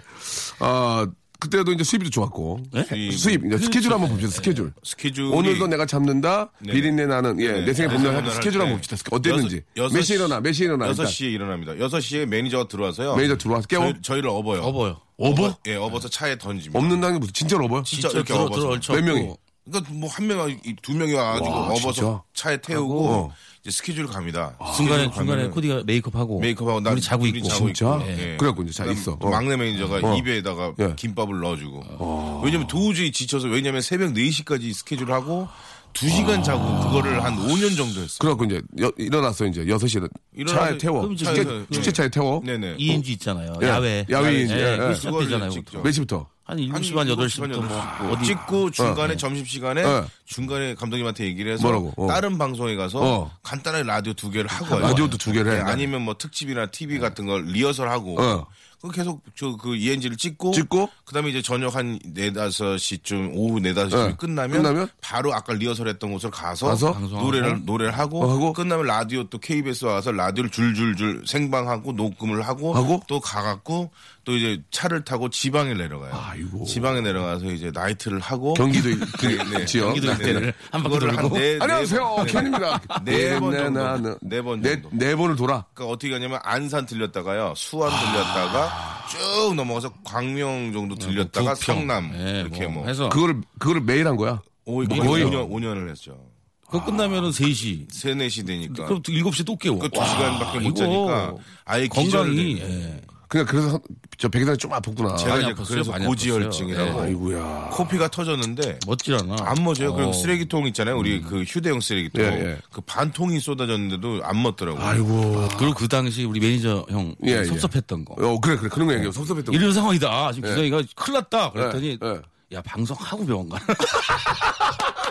아, 0.59 1.07
그때도 1.41 1.71
이제 1.73 1.83
수입도 1.83 2.09
좋았고. 2.11 2.61
네? 2.71 2.83
수입. 2.85 3.13
수입. 3.13 3.45
이제 3.47 3.57
스케줄 3.57 3.91
한번 3.91 4.09
봅시다. 4.11 4.29
스케줄. 4.31 4.71
스케줄이 4.83 5.27
오늘도 5.27 5.65
내가 5.67 5.87
참는다. 5.87 6.51
비린내 6.63 7.07
나는 7.07 7.39
예, 7.41 7.47
네네. 7.51 7.65
내 7.65 7.73
생에 7.73 7.87
내 7.89 7.93
봄날 7.95 8.29
스케줄 8.31 8.61
할 8.61 8.67
한번 8.67 8.81
때. 8.81 8.89
봅시다. 8.89 9.09
어땠는지. 9.15 9.61
여섯- 9.75 9.95
몇 9.95 10.01
시에 10.03 10.15
일어나? 10.17 10.39
몇 10.39 10.51
시에 10.53 10.65
일어나? 10.67 10.87
일단. 10.87 11.05
6시에 11.05 11.31
일어납니다. 11.33 11.73
6시에 11.73 12.25
매니저가 12.27 12.67
들어와서요. 12.67 13.15
매니저 13.15 13.37
들어와서 13.37 13.65
깨워? 13.67 13.91
저희, 14.03 14.21
를 14.21 14.29
업어요. 14.29 14.61
업어요. 14.61 14.97
업어? 15.17 15.57
예, 15.67 15.75
업어서 15.75 16.07
차에 16.07 16.37
던집니다. 16.37 16.77
업는다는 16.77 17.15
게 17.15 17.19
무슨 17.19 17.33
진짜로 17.33 17.65
업어요? 17.65 17.81
진짜 17.83 18.07
진짜 18.09 18.17
이렇게 18.19 18.33
들어 18.33 18.45
업어서. 18.45 18.79
들어. 18.79 18.95
몇 18.95 19.03
명이? 19.03 19.33
그러니까 19.65 19.93
뭐 19.93 20.09
한 20.09 20.27
명, 20.27 20.59
두 20.81 20.93
명이 20.95 21.13
와가지고 21.13 21.49
와, 21.51 21.67
업어서 21.67 21.91
진짜? 21.93 22.21
차에 22.33 22.61
태우고 22.61 23.09
어. 23.09 23.33
이제 23.63 23.69
스케줄 23.69 24.07
갑니다. 24.07 24.55
중간에 24.75 25.03
스케줄 25.03 25.11
중간에 25.13 25.27
가면은 25.43 25.51
코디가 25.51 25.83
메이크업하고 25.85 26.39
메이크업하고 26.39 26.79
나 26.81 26.91
우리 26.91 27.01
자고 27.01 27.27
있고. 27.27 27.47
자고 27.47 27.65
진짜? 27.71 28.03
예. 28.07 28.35
그래갖고 28.37 28.63
이제 28.63 28.71
자, 28.73 28.83
그다음 28.85 28.97
있어. 28.97 29.17
또 29.21 29.27
어. 29.27 29.29
막내 29.29 29.55
매니저가 29.55 29.99
어. 30.01 30.17
입에다가 30.17 30.73
예. 30.79 30.93
김밥을 30.95 31.39
넣어주고. 31.39 32.41
왜냐면 32.43 32.67
도저히 32.67 33.11
지쳐서 33.11 33.47
왜냐면 33.49 33.81
새벽 33.81 34.13
4시까지 34.13 34.73
스케줄 34.73 35.11
하고 35.11 35.47
2시간 35.93 36.43
자고 36.43 36.79
그거를 36.85 37.23
한 37.23 37.35
5년 37.37 37.75
정도 37.77 38.01
했어요. 38.01 38.17
그래갖고 38.19 38.45
이제 38.45 38.61
여- 38.81 38.91
일어났어 38.97 39.45
이제 39.45 39.63
6시에 39.65 40.09
일어나서 40.35 40.65
차에 40.69 40.77
태워. 40.79 41.01
그럼 41.01 41.13
이제 41.13 41.25
축제, 41.25 41.43
차에서- 41.43 41.71
축제차에 41.71 42.09
태워. 42.09 42.41
네네. 42.43 42.75
ENG 42.79 43.11
있잖아요. 43.13 43.53
예. 43.61 43.67
야외. 43.67 44.05
야외, 44.09 44.33
예, 44.33 44.39
예, 44.41 44.95
그거 45.03 45.23
예. 45.23 45.77
몇 45.83 45.91
시부터? 45.91 46.27
한 46.51 46.57
7시 46.57 46.95
한 46.95 47.07
반, 47.07 47.07
7시 47.07 47.41
8시부터 47.41 47.55
뭐 47.65 47.67
반, 47.67 48.11
어디 48.11 48.25
찍고 48.25 48.71
중간에 48.71 49.15
점심 49.15 49.45
시간에 49.45 49.83
어. 49.83 50.05
중간에 50.25 50.75
감독님한테 50.75 51.23
얘기를 51.25 51.53
해서 51.53 51.63
뭐라고? 51.63 51.93
어. 51.95 52.07
다른 52.07 52.37
방송에 52.37 52.75
가서 52.75 52.99
어. 53.01 53.31
간단하게 53.41 53.83
라디오 53.85 54.13
두 54.13 54.29
개를 54.29 54.49
하고 54.49 54.75
와요. 54.75 54.87
라디오도 54.87 55.17
두 55.17 55.31
개를 55.31 55.53
해. 55.53 55.55
네, 55.57 55.61
아니면 55.61 56.01
뭐 56.01 56.15
특집이나 56.17 56.65
TV 56.65 56.99
같은 56.99 57.25
걸 57.25 57.45
리허설하고 57.45 58.21
어. 58.21 58.47
그 58.47 58.70
계속 58.89 59.21
저 59.35 59.51
그 59.61 59.75
ENG를 59.75 60.17
찍고 60.17 60.51
찍고? 60.53 60.89
그다음에 61.05 61.29
이제 61.29 61.41
저녁 61.41 61.75
한 61.75 61.99
네다섯 62.05 62.79
시쯤 62.79 63.31
오후 63.35 63.59
네다섯 63.59 63.89
시쯤 63.91 64.07
네. 64.09 64.15
끝나면, 64.17 64.57
끝나면? 64.61 64.89
바로 65.01 65.33
아까 65.33 65.53
리허설 65.53 65.87
했던 65.87 66.11
곳을 66.11 66.31
가서, 66.31 66.67
가서? 66.67 66.91
노래를 67.07 67.65
노래를 67.65 67.97
하고, 67.97 68.23
어, 68.23 68.31
하고? 68.31 68.53
끝나면 68.53 68.85
라디오 68.87 69.25
또 69.25 69.37
KBS 69.37 69.85
와서 69.85 70.11
라디오를 70.11 70.49
줄줄줄 70.49 71.23
생방하고 71.27 71.91
녹음을 71.93 72.41
하고, 72.47 72.73
하고? 72.73 73.01
또 73.07 73.19
가갖고 73.19 73.91
또 74.23 74.35
이제 74.35 74.61
차를 74.71 75.03
타고 75.03 75.29
지방에 75.29 75.73
내려가요. 75.73 76.13
아이고. 76.13 76.65
지방에 76.65 77.01
내려가서 77.01 77.45
이제 77.47 77.71
나이트를 77.73 78.19
하고 78.19 78.53
경기도 78.53 78.89
그 79.19 79.25
네, 79.25 79.65
지역. 79.65 79.85
경기도 79.87 80.07
네, 80.07 80.13
일대를 80.13 80.41
네. 80.41 80.53
한 80.71 80.83
바퀴 80.83 80.95
그거를 80.95 81.15
돌고. 81.15 81.37
네, 81.37 81.53
네 81.53 81.59
안녕하세요, 81.61 81.99
번, 81.99 82.25
켄입니다. 82.27 82.81
네번 83.03 83.57
정도. 83.57 84.17
네번 84.21 84.61
네, 84.61 84.81
정도. 84.81 84.89
네 84.97 85.15
번을 85.15 85.35
돌아. 85.35 85.65
그러니까 85.73 85.93
어떻게 85.93 86.13
하냐면 86.13 86.39
안산 86.43 86.85
들렸다가요, 86.85 87.53
수원 87.57 87.89
들렸다가 87.89 88.70
쭉 89.09 89.55
넘어가서 89.55 89.93
광명 90.03 90.71
정도 90.73 90.95
들렸다가 90.95 91.53
부평. 91.53 91.75
성남 91.77 92.11
예, 92.15 92.41
이렇게 92.41 92.67
뭐, 92.67 92.87
해서 92.87 93.09
그거를 93.09 93.41
그거를 93.59 93.81
매일 93.81 94.07
한 94.07 94.15
거야. 94.15 94.41
거의 94.65 94.87
거의 94.87 95.25
5년, 95.25 95.49
5년을 95.49 95.89
했죠. 95.89 96.17
그거 96.65 96.85
끝나면은 96.85 97.31
3시. 97.31 97.91
3, 97.91 98.17
4시 98.19 98.47
되니까. 98.47 98.85
그럼 98.85 99.01
7시에 99.01 99.45
또 99.45 99.57
깨워. 99.57 99.77
그두 99.77 99.99
와, 99.99 100.05
시간밖에 100.07 100.59
못 100.59 100.69
이거 100.69 100.75
자니까 100.75 101.35
아예 101.65 101.87
건강이 101.87 102.05
기절을 102.05 102.59
예. 102.59 103.01
그냥 103.31 103.45
그래서 103.45 103.79
저 104.17 104.27
백이상이 104.27 104.57
좀 104.57 104.71
아팠구나. 104.71 105.17
제가 105.17 105.35
많이 105.35 105.45
아팠어요, 105.53 105.67
그래서 105.69 105.91
많이 105.91 106.05
고지혈증이라고 106.05 106.99
아팠어요. 106.99 107.03
아이고야. 107.03 107.69
코피가 107.71 108.09
터졌는데 108.09 108.79
멋질 108.85 109.15
않아. 109.15 109.37
안 109.39 109.63
멎어요. 109.63 109.93
그리고 109.93 110.09
어. 110.09 110.13
쓰레기통 110.13 110.67
있잖아요. 110.67 110.97
우리 110.97 111.21
그 111.21 111.43
휴대용 111.43 111.79
쓰레기통. 111.79 112.21
예, 112.21 112.27
예. 112.27 112.57
그 112.73 112.81
반통이 112.81 113.39
쏟아졌는데도 113.39 114.19
안 114.25 114.35
멎더라고요. 114.35 114.83
아이고. 114.85 115.47
그리고 115.57 115.73
그 115.73 115.87
당시 115.87 116.25
우리 116.25 116.41
매니저 116.41 116.87
형 116.89 117.15
예, 117.25 117.39
예. 117.39 117.43
섭섭했던 117.45 118.03
거. 118.03 118.15
어, 118.15 118.37
그래, 118.41 118.57
그래. 118.57 118.67
그런 118.67 118.87
거 118.87 118.93
얘기해. 118.95 119.09
섭섭했던 119.13 119.53
거. 119.53 119.57
이런 119.57 119.71
상황이다. 119.71 120.33
지금 120.33 120.49
예. 120.49 120.53
기성이가 120.53 120.81
큰일 120.97 121.19
났다. 121.19 121.51
그랬더니 121.53 121.97
예, 122.03 122.07
예. 122.07 122.57
야 122.57 122.61
방송하고 122.63 123.25
병원 123.25 123.47
가. 123.47 123.57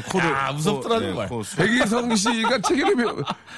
코를 0.00 0.30
야, 0.30 0.52
무섭더라는 0.52 1.14
말. 1.14 1.28
코 1.28 1.42
수- 1.42 1.56
배기성 1.56 2.14
씨가 2.16 2.58
체격의, 2.60 3.06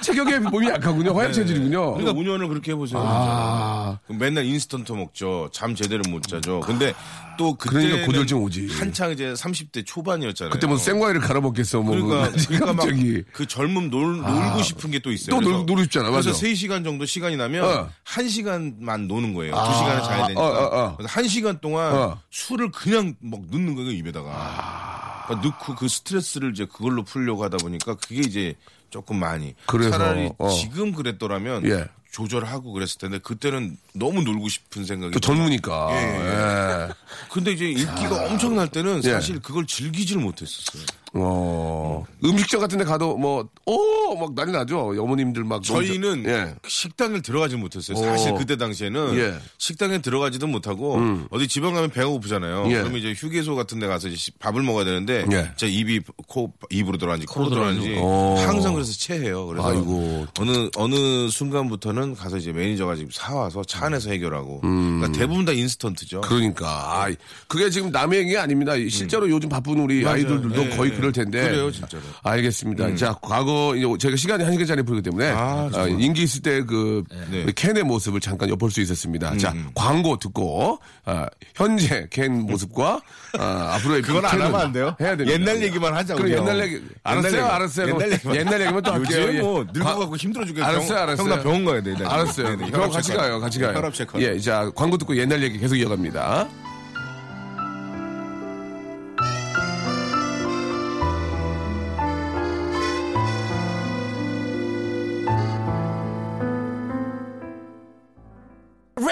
체격의 0.00 0.40
몸이 0.40 0.68
약하군요. 0.68 1.16
허약 1.16 1.32
체질이군요. 1.32 1.94
그러니까 1.94 2.12
5년을 2.18 2.48
그렇게 2.48 2.72
해보세요. 2.72 3.00
아. 3.04 3.98
맨날 4.08 4.44
인스턴트 4.44 4.92
먹죠. 4.92 5.48
잠 5.52 5.74
제대로 5.74 6.02
못 6.10 6.22
자죠. 6.24 6.60
근데 6.60 6.92
또 7.36 7.54
그때 7.54 7.82
그러니까 7.88 8.06
고졸증 8.06 8.42
오지. 8.42 8.68
한창 8.78 9.10
이제 9.10 9.32
30대 9.32 9.84
초반이었잖아요. 9.86 10.52
그때 10.52 10.66
뭐 10.66 10.76
생과일을 10.76 11.20
갈아 11.20 11.40
먹겠어. 11.40 11.80
뭐. 11.82 11.94
그러니까, 11.96 12.30
그러니까 12.48 12.72
막 12.72 12.82
갑자기. 12.82 13.22
그 13.32 13.46
젊음 13.46 13.90
놀, 13.90 14.18
놀고 14.20 14.62
싶은 14.62 14.90
게 14.90 14.98
또 15.04 15.12
있어요. 15.12 15.30
또 15.36 15.40
놀- 15.40 15.52
그래서- 15.52 15.64
놀고 15.66 15.82
싶잖아, 15.82 16.10
그래서 16.10 16.30
맞아. 16.30 16.40
3시간 16.40 16.82
정도 16.84 17.04
시간이 17.04 17.36
나면 17.36 17.64
어. 17.64 17.88
1시간만 18.06 19.06
노는 19.06 19.34
거예요. 19.34 19.54
2시간을 19.54 20.04
자야 20.04 20.26
되니까. 20.28 20.40
어, 20.40 20.46
어, 20.46 20.84
어. 20.84 20.96
그래서 20.96 21.12
1시간 21.20 21.60
동안 21.60 21.92
어. 21.94 22.18
술을 22.30 22.70
그냥 22.70 23.14
막 23.20 23.40
넣는 23.50 23.74
거예요, 23.74 23.90
입에다가. 23.90 25.02
그러니까 25.26 25.48
넣고 25.48 25.74
그 25.74 25.88
스트레스를 25.88 26.52
이제 26.52 26.66
그걸로 26.66 27.02
풀려고 27.02 27.44
하다 27.44 27.58
보니까 27.58 27.94
그게 27.94 28.20
이제 28.20 28.54
조금 28.90 29.18
많이. 29.18 29.54
그래서, 29.66 29.90
차라리 29.90 30.30
어. 30.38 30.48
지금 30.50 30.92
그랬더라면 30.92 31.66
예. 31.66 31.88
조절하고 32.12 32.72
그랬을 32.72 32.98
텐데 32.98 33.18
그때는 33.18 33.76
너무 33.92 34.22
놀고 34.22 34.48
싶은 34.48 34.84
생각이 34.84 35.12
또 35.12 35.20
젊으니까. 35.20 35.88
예, 35.90 36.88
예. 36.88 36.88
근데 37.30 37.52
이제 37.52 37.66
인기가 37.70 38.26
엄청날 38.26 38.68
때는 38.68 39.02
예. 39.04 39.12
사실 39.12 39.40
그걸 39.40 39.66
즐기질 39.66 40.18
못했었어요. 40.18 40.84
어. 41.16 42.04
음식점 42.24 42.60
같은 42.60 42.78
데 42.78 42.84
가도 42.84 43.16
뭐, 43.16 43.48
오! 43.66 44.16
막 44.16 44.34
난리 44.34 44.52
나죠. 44.52 44.94
어머님들 44.98 45.44
막. 45.44 45.62
저희는 45.62 46.24
예. 46.26 46.54
식당을 46.66 47.22
들어가지 47.22 47.56
못했어요. 47.56 47.96
사실 47.96 48.32
오. 48.32 48.36
그때 48.36 48.56
당시에는 48.56 49.16
예. 49.16 49.34
식당에 49.58 49.98
들어가지도 50.00 50.46
못하고 50.46 51.00
어디 51.30 51.48
지방 51.48 51.74
가면 51.74 51.90
배가 51.90 52.08
고프잖아요. 52.08 52.66
예. 52.68 52.74
그러면 52.80 52.96
이제 52.96 53.12
휴게소 53.16 53.54
같은 53.54 53.78
데 53.78 53.86
가서 53.86 54.08
밥을 54.38 54.62
먹어야 54.62 54.84
되는데 54.84 55.24
예. 55.32 55.52
제 55.56 55.68
입이 55.68 56.00
코 56.28 56.52
입으로 56.70 56.98
들어가는지 56.98 57.26
코로 57.26 57.48
들어가는지 57.50 57.94
오. 57.96 58.36
항상 58.38 58.74
그래서 58.74 58.92
체해요. 58.92 59.46
그래서 59.46 59.68
아이고. 59.68 60.26
어느 60.40 60.68
어느 60.76 61.28
순간부터는 61.28 62.14
가서 62.14 62.36
이제 62.38 62.52
매니저가 62.52 62.96
김밥 62.96 63.10
사와서 63.12 63.62
차 63.64 63.86
안에서 63.86 64.10
해결하고 64.10 64.60
음. 64.64 64.98
그러니까 65.00 65.18
대부분 65.18 65.44
다 65.44 65.52
인스턴트죠. 65.52 66.22
그러니까. 66.22 67.08
그게 67.48 67.70
지금 67.70 67.90
남의 67.90 68.20
얘기가 68.20 68.42
아닙니다. 68.42 68.72
실제로 68.88 69.28
요즘 69.28 69.48
바쁜 69.48 69.78
우리 69.80 70.02
맞아요. 70.02 70.16
아이돌들도 70.16 70.64
예, 70.64 70.68
거의 70.76 70.92
예. 70.92 70.96
그럴 71.04 71.12
텐데. 71.12 71.42
그래요, 71.42 71.70
진짜로. 71.70 72.02
알겠습니다. 72.22 72.94
자, 72.96 73.14
과거, 73.20 73.74
이제 73.76 73.86
제가 73.98 74.16
시간이 74.16 74.44
한 74.44 74.52
시간짜리 74.52 74.82
부르기 74.82 75.02
때문에. 75.02 75.30
아, 75.30 75.70
아, 75.74 75.86
인기 75.86 76.22
있을 76.22 76.42
때 76.42 76.62
그, 76.64 77.04
네. 77.30 77.46
캔의 77.54 77.82
모습을 77.84 78.20
잠깐 78.20 78.48
엿볼 78.48 78.70
수 78.70 78.80
있었습니다. 78.80 79.36
자, 79.36 79.52
음. 79.52 79.70
광고 79.74 80.18
듣고, 80.18 80.78
아, 81.04 81.26
현재 81.54 82.06
켄 82.10 82.46
모습과, 82.46 83.00
아, 83.38 83.74
앞으로의 83.76 84.02
그건 84.02 84.24
안 84.24 84.40
하면 84.40 84.54
안 84.60 84.72
돼요? 84.72 84.96
해야 85.00 85.16
됩니다. 85.16 85.32
옛날 85.38 85.62
얘기만 85.62 85.94
하자고요. 85.94 86.24
그럼 86.24 86.38
옛날 86.48 86.64
얘기. 86.66 86.80
알았어요, 87.02 87.32
얘기. 87.32 87.40
알았어요. 87.42 87.88
옛날 87.88 88.12
얘기만. 88.12 88.36
옛날 88.36 88.60
얘기만 88.62 88.82
또 88.82 88.92
할게요. 88.92 89.28
예. 89.34 89.40
뭐 89.40 89.64
과- 89.64 89.70
늙어갖고 89.72 90.16
힘들어 90.16 90.44
죽겠어. 90.44 90.66
알았어요, 90.66 90.98
알았어요. 90.98 91.28
형 91.30 91.36
나 91.36 91.42
병원 91.42 91.64
가야 91.64 91.82
돼. 91.82 91.94
나. 91.94 92.12
알았어요. 92.14 92.48
네, 92.50 92.56
네, 92.56 92.70
혈압 92.70 92.92
같이. 92.92 93.12
가요, 93.12 93.40
같이 93.40 93.58
가요. 93.58 93.76
혈압 93.76 93.94
체크. 93.94 94.20
예, 94.22 94.38
자, 94.40 94.70
광고 94.74 94.96
듣고 94.98 95.16
옛날 95.16 95.42
얘기 95.42 95.58
계속 95.58 95.76
이어갑니다. 95.76 96.48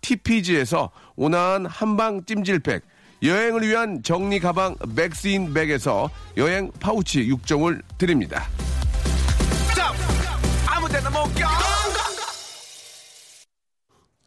TPG에서 0.00 0.90
온화한 1.16 1.66
한방 1.66 2.24
찜질팩, 2.24 2.82
여행을 3.22 3.66
위한 3.66 4.02
정리 4.02 4.38
가방 4.38 4.76
맥스인 4.94 5.52
백에서 5.52 6.10
여행 6.36 6.70
파우치 6.78 7.28
6종을 7.28 7.82
드립니다. 7.98 8.48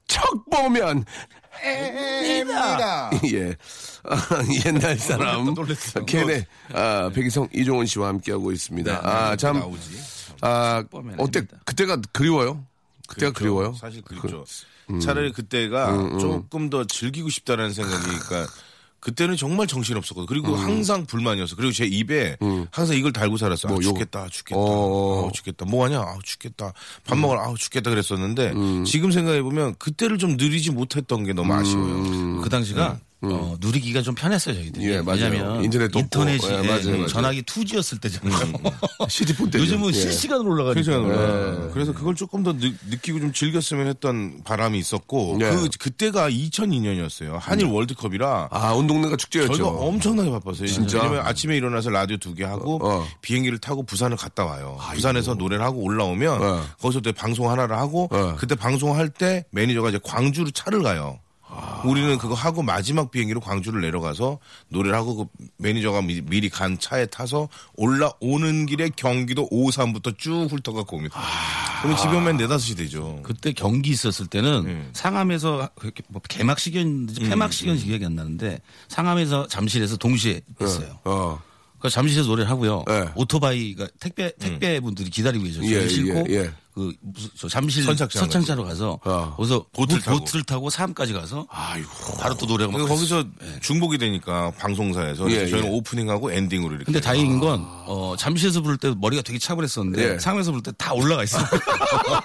척 0.08 0.50
보면 0.50 1.06
입니다. 1.64 3.10
예 3.34 3.56
아, 4.04 4.18
옛날 4.66 4.98
사람 4.98 5.54
캔의 6.06 6.46
아, 6.74 7.10
배기성 7.14 7.48
이종원 7.54 7.86
씨와 7.86 8.10
함께하고 8.10 8.52
있습니다. 8.52 9.08
아참 9.08 9.60
나오지. 9.60 9.98
아, 10.42 10.84
어때. 11.18 11.46
그때가 11.66 11.98
그리워요? 12.12 12.66
그때가 13.08 13.32
그렇죠. 13.32 13.34
그리워요? 13.34 13.74
사실 13.74 14.02
그립죠. 14.02 14.44
차라리 15.02 15.32
그때가 15.32 15.92
조금 16.20 16.70
더 16.70 16.84
즐기고 16.86 17.30
싶다라는 17.30 17.74
생각이, 17.74 18.04
그러니까 18.04 18.52
그때는 19.00 19.36
정말 19.36 19.66
정신 19.66 19.98
없었거든요. 19.98 20.28
그리고 20.28 20.56
항상 20.56 21.06
불만이었어. 21.08 21.56
그리고 21.56 21.72
제 21.72 21.86
입에 21.86 22.38
항상 22.72 22.96
이걸 22.96 23.12
달고 23.12 23.38
살았어. 23.38 23.68
아, 23.68 23.72
뭐 23.72 23.78
요- 23.82 23.88
죽겠다, 23.88 24.28
죽겠다, 24.30 24.60
어. 24.62 25.24
아우, 25.24 25.32
죽겠다. 25.32 25.66
뭐 25.66 25.86
하냐? 25.86 26.00
아우, 26.00 26.20
죽겠다. 26.24 26.72
밥 27.06 27.18
먹으러 27.18 27.42
아우, 27.42 27.58
죽겠다 27.58 27.90
그랬었는데 27.90 28.54
지금 28.86 29.12
생각해 29.12 29.42
보면 29.42 29.76
그때를 29.80 30.18
좀 30.20 30.36
누리지 30.38 30.70
못했던 30.72 31.24
게 31.24 31.34
너무 31.34 31.52
아쉬워요. 31.54 32.42
그 32.42 32.50
당시가 32.50 33.00
어, 33.24 33.56
누리기가 33.60 34.02
좀 34.02 34.16
편했어요 34.16 34.56
저희들이. 34.56 34.86
예, 34.92 35.02
맞아요. 35.02 35.26
왜냐면 35.32 35.64
인터넷도 35.64 36.00
없고. 36.00 36.00
인터넷이 36.00 36.48
예, 36.48 36.68
맞아요, 36.68 36.86
맞아요. 36.92 37.08
전화기 37.08 37.44
2G였을 37.44 38.02
때잖아요. 38.02 38.54
시티폰 39.08 39.52
때 39.52 39.60
요즘은 39.62 39.92
실시간으로 39.94 40.50
올라가니까. 40.52 40.82
그래서, 41.04 41.70
그래서 41.74 41.94
그걸 41.94 42.16
조금 42.16 42.42
더 42.42 42.54
느, 42.58 42.72
느끼고 42.90 43.20
좀 43.20 43.32
즐겼으면 43.32 43.88
했던 43.88 44.42
바람이 44.44 44.80
있었고 44.80 45.38
네. 45.40 45.52
그 45.52 45.70
그때가 45.80 46.30
2002년이었어요. 46.32 47.38
한일 47.40 47.66
월드컵이라 47.68 48.48
아 48.52 48.74
운동회가 48.74 49.16
축제였죠. 49.18 49.54
저희가 49.54 49.68
엄청나게 49.70 50.30
바빴어요. 50.32 50.68
진짜? 50.68 50.98
왜냐면 51.00 51.26
아침에 51.26 51.56
일어나서 51.58 51.90
라디오 51.92 52.18
두 52.18 52.32
개 52.34 52.44
하고 52.46 52.80
어. 52.82 53.06
비행기를 53.22 53.58
타고 53.60 53.84
부산을 53.84 54.16
갔다 54.18 54.46
와요. 54.46 54.78
부산에서 54.94 55.34
노래를 55.36 55.64
하고 55.64 55.82
올라오면 55.84 56.42
어. 56.42 56.64
거기서 56.80 57.02
또 57.02 57.12
방송 57.12 57.52
하나를 57.52 57.76
하고 57.78 58.08
어. 58.12 58.36
그때 58.38 58.56
방송할 58.56 59.10
때 59.10 59.46
매니저가 59.52 59.90
이제 59.90 60.00
광주로 60.02 60.50
차를 60.52 60.82
가요. 60.82 61.20
아. 61.54 61.82
우리는 61.86 62.18
그거 62.18 62.34
하고 62.34 62.64
마지막 62.64 63.12
비행기로 63.12 63.42
광주를 63.42 63.82
내려가서 63.82 64.40
노래를 64.70 64.96
하고 64.98 65.16
그 65.16 65.26
매니저가 65.58 66.02
미, 66.02 66.22
미리 66.22 66.50
간 66.50 66.80
차에 66.80 67.08
타서 67.08 67.50
올라오는 67.76 68.66
길에 68.66 68.90
경기도 68.96 69.48
오산부터 69.52 70.12
쭉 70.18 70.48
훑어갖고 70.50 70.98
옵니다. 70.98 71.20
아. 71.20 71.82
그러면 71.82 71.98
집에 71.98 72.16
오면 72.16 72.38
네다섯 72.38 72.68
시 72.68 72.76
되죠. 72.76 73.20
그때 73.24 73.52
경기 73.52 73.90
있었을 73.90 74.28
때는 74.28 74.64
네. 74.66 74.90
상암에서 74.94 75.70
뭐 76.10 76.22
개막식이었는지 76.30 77.22
음, 77.22 77.30
폐막식이었는지 77.30 77.88
기억이 77.88 78.06
안 78.06 78.16
나는데 78.16 78.62
상암에서 78.88 79.48
잠실에서 79.48 79.98
동시에 79.98 80.42
했어요. 80.62 81.00
어. 81.04 81.42
그 81.80 81.90
잠실에서 81.90 82.30
노래를 82.30 82.50
하고요. 82.50 82.86
네. 82.88 83.10
오토바이가 83.16 83.88
택배 84.00 84.32
택배 84.38 84.80
분들이 84.80 85.10
기다리고 85.10 85.44
계셨어요. 85.46 85.72
예, 85.72 85.88
싣고 85.88 86.26
예, 86.30 86.36
예. 86.36 86.52
그 86.74 86.94
무슨 87.02 87.30
저 87.38 87.48
잠실 87.50 87.84
선착장 87.84 88.22
선착장으로 88.22 88.66
가서 88.68 89.00
어. 89.04 89.34
거기서 89.36 89.66
보트를 89.74 90.00
보트, 90.00 90.06
타고. 90.06 90.20
보트를 90.20 90.44
타고 90.44 90.70
상암까지 90.70 91.14
가서 91.14 91.46
아이고. 91.50 91.90
바로 92.20 92.36
또 92.36 92.46
노래가 92.46 92.72
막 92.72 92.88
거기서 92.88 93.24
네. 93.24 93.60
중복이 93.62 93.98
되니까 93.98 94.52
방송사에서 94.58 95.30
예, 95.32 95.48
저희는 95.50 95.66
예. 95.72 95.76
오프닝하고 95.78 96.32
엔딩으로 96.32 96.72
이렇게. 96.76 96.86
근데 96.86 97.02
다행인 97.02 97.40
건 97.40 97.66
어, 97.88 98.16
잠실에서 98.18 98.62
부를 98.62 98.78
때 98.78 98.94
머리가 98.98 99.22
되게 99.22 99.38
차분했었는데 99.38 100.14
예. 100.14 100.20
상암에서 100.20 100.52
부를 100.52 100.64
때 100.64 100.72
다 100.78 100.94
올라가 100.94 101.24
있어. 101.24 101.38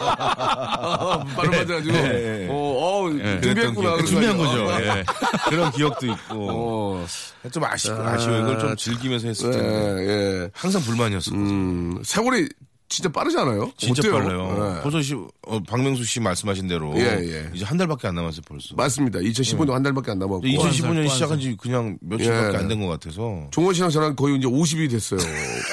바로 0.07 1.51
맞아가지고. 1.51 1.95
예, 1.95 2.45
예. 2.45 2.49
어, 2.51 2.55
어, 2.55 3.11
준비했구나. 3.43 4.05
준비한. 4.05 4.37
거죠. 4.37 4.65
어. 4.67 4.81
예. 4.81 5.05
그런 5.49 5.71
기억도 5.73 6.07
있고. 6.07 6.49
어. 6.51 7.07
좀 7.53 7.65
아쉽, 7.65 7.91
아쉬워. 7.93 8.39
이걸 8.41 8.59
좀 8.59 8.77
즐기면서 8.77 9.29
했을 9.29 9.49
예, 9.49 9.53
텐데. 9.57 10.09
예. 10.45 10.51
항상 10.55 10.83
불만이었어. 10.83 11.33
음, 11.35 12.01
세월이 12.05 12.49
진짜 12.89 13.09
빠르지 13.11 13.37
않아요? 13.39 13.71
진짜 13.77 14.01
어때요? 14.01 14.13
빨라요. 14.15 14.77
예. 14.79 14.83
벌써 14.83 15.03
시, 15.03 15.15
어, 15.15 15.61
박명수 15.67 16.05
씨 16.05 16.21
말씀하신 16.21 16.69
대로 16.69 16.93
예, 16.97 17.19
예. 17.21 17.51
이제 17.53 17.65
한 17.65 17.77
달밖에 17.77 18.07
안 18.07 18.15
남았어요 18.15 18.43
벌써. 18.47 18.75
맞습니다. 18.77 19.19
2015년 19.19 19.73
한 19.73 19.83
달밖에 19.83 20.13
안 20.13 20.19
남았고. 20.19 20.43
2015년 20.43 21.03
또 21.05 21.09
시작한 21.09 21.41
지 21.41 21.57
그냥 21.57 21.99
며칠밖에 22.01 22.55
예. 22.55 22.59
안된 22.59 22.81
것 22.81 22.87
같아서. 22.89 23.49
종원 23.51 23.75
씨랑 23.75 23.91
저랑 23.91 24.15
거의 24.17 24.37
이제 24.39 24.47
50이 24.47 24.89
됐어요. 24.91 25.19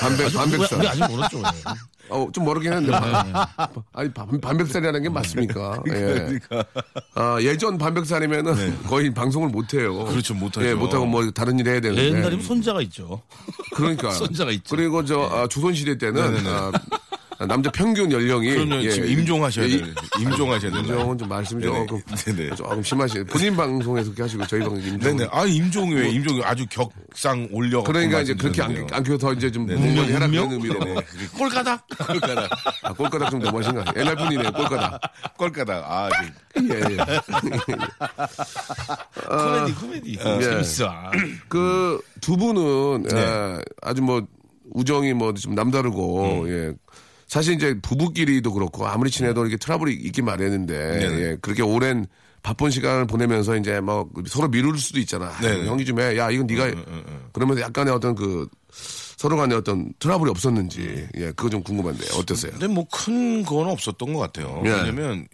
반백, 0.02 0.34
반백살. 0.34 0.88
아직 0.88 1.00
멀었죠. 1.08 1.42
왜. 2.10 2.16
어, 2.16 2.28
좀 2.32 2.46
멀었긴 2.46 2.74
했는데. 2.74 2.92
반- 2.92 3.48
아니, 3.94 4.14
반, 4.14 4.42
반백살이라는 4.42 5.02
게 5.04 5.10
맞습니까? 5.10 5.82
예. 5.90 6.40
아, 7.16 7.38
예전 7.42 7.78
반백살이면은 7.78 8.84
거의 8.84 9.14
방송을 9.14 9.50
못해요. 9.50 10.04
네. 10.04 10.12
그렇죠, 10.12 10.34
못하죠. 10.34 10.68
예, 10.68 10.74
못하고 10.74 11.06
뭐 11.06 11.30
다른 11.32 11.60
일 11.60 11.68
해야 11.68 11.80
되는데. 11.80 12.06
옛날이면 12.06 12.44
손자가 12.44 12.82
있죠. 12.82 13.22
그러니까. 13.76 14.12
손자가 14.12 14.52
있죠. 14.52 14.76
그리고 14.76 15.04
저, 15.06 15.22
아, 15.22 15.48
조선시대 15.48 15.98
때는. 15.98 16.46
아, 16.48 16.72
남자 17.48 17.70
평균 17.72 18.12
연령이. 18.12 18.50
그러면 18.52 18.84
예, 18.84 18.90
지금 18.90 19.10
임종하셔야 19.10 19.66
예, 19.68 19.78
돼요. 19.78 19.88
임종하셔야 20.20 20.72
돼요. 20.72 20.82
임종은 20.82 21.18
좀 21.18 21.30
네네. 21.30 21.86
조금. 21.88 22.02
네네. 22.16 22.56
조금 22.56 22.84
심하시 22.84 23.24
본인 23.26 23.56
방송에서 23.56 24.06
그렇게 24.10 24.22
하시고 24.24 24.46
저희 24.48 24.62
방송 24.62 24.80
임종. 24.82 25.18
네네. 25.18 25.30
아 25.32 25.46
임종이 25.46 25.94
왜 25.94 26.10
임종이 26.10 26.42
아주 26.44 26.66
격상 26.70 27.50
올려. 27.52 27.78
뭐 27.78 27.84
그러니까 27.86 28.22
이제 28.22 28.34
그렇게 28.34 28.62
안, 28.62 28.88
안 28.92 29.04
키워서 29.04 29.34
이제 29.34 29.52
좀 29.52 29.66
문명 29.66 30.06
해라 30.06 30.28
그런 30.28 30.52
의미로. 30.52 30.80
꼴가닥. 31.38 31.88
꼴까다. 32.08 32.50
아, 32.84 32.94
꼴가닥 32.94 33.32
좀 33.32 33.40
너무하신 33.40 33.74
거? 33.76 33.84
옛날 33.98 34.16
분이네, 34.16 34.44
꼴가닥. 34.52 35.02
꼴까다. 35.38 35.74
아, 35.86 36.10
예, 36.62 36.70
예. 36.70 36.98
코미디 39.28 39.74
코미디. 39.80 40.20
예. 40.20 40.42
재밌어. 40.42 40.92
그두 41.50 42.38
분은 42.38 43.04
네. 43.04 43.18
예, 43.18 43.58
아주 43.82 44.02
뭐 44.02 44.22
우정이 44.74 45.14
뭐 45.14 45.34
좀 45.34 45.56
남다르고 45.56 46.44
음. 46.44 46.50
예. 46.50 46.74
사실 47.34 47.56
이제 47.56 47.74
부부끼리도 47.82 48.54
그렇고 48.54 48.86
아무리 48.86 49.10
친해도 49.10 49.42
이렇게 49.42 49.58
트러블이 49.58 49.92
있긴 49.92 50.24
마련인데. 50.26 51.32
예, 51.32 51.38
그렇게 51.42 51.64
오랜 51.64 52.06
바쁜 52.44 52.70
시간을 52.70 53.08
보내면서 53.08 53.56
이제 53.58 53.80
뭐 53.80 54.08
서로 54.28 54.50
미룰 54.50 54.78
수도 54.78 55.00
있잖아. 55.00 55.30
아. 55.30 55.42
형이 55.42 55.84
좀 55.84 56.00
해. 56.00 56.16
야 56.16 56.30
이건 56.30 56.46
네가 56.46 56.66
해. 56.66 56.76
그러면서 57.32 57.64
약간의 57.64 57.92
어떤 57.92 58.14
그 58.14 58.48
서로 58.70 59.36
간에 59.38 59.56
어떤 59.56 59.94
트러블이 59.98 60.30
없었는지 60.30 61.08
예 61.16 61.32
그거 61.32 61.50
좀 61.50 61.64
궁금한데 61.64 62.06
어땠어요? 62.20 62.52
근데 62.52 62.68
뭐 62.68 62.86
큰 62.92 63.44
건 63.46 63.68
없었던 63.68 64.14
것 64.14 64.20
같아요. 64.20 64.62
예. 64.66 64.70
왜냐면 64.70 65.28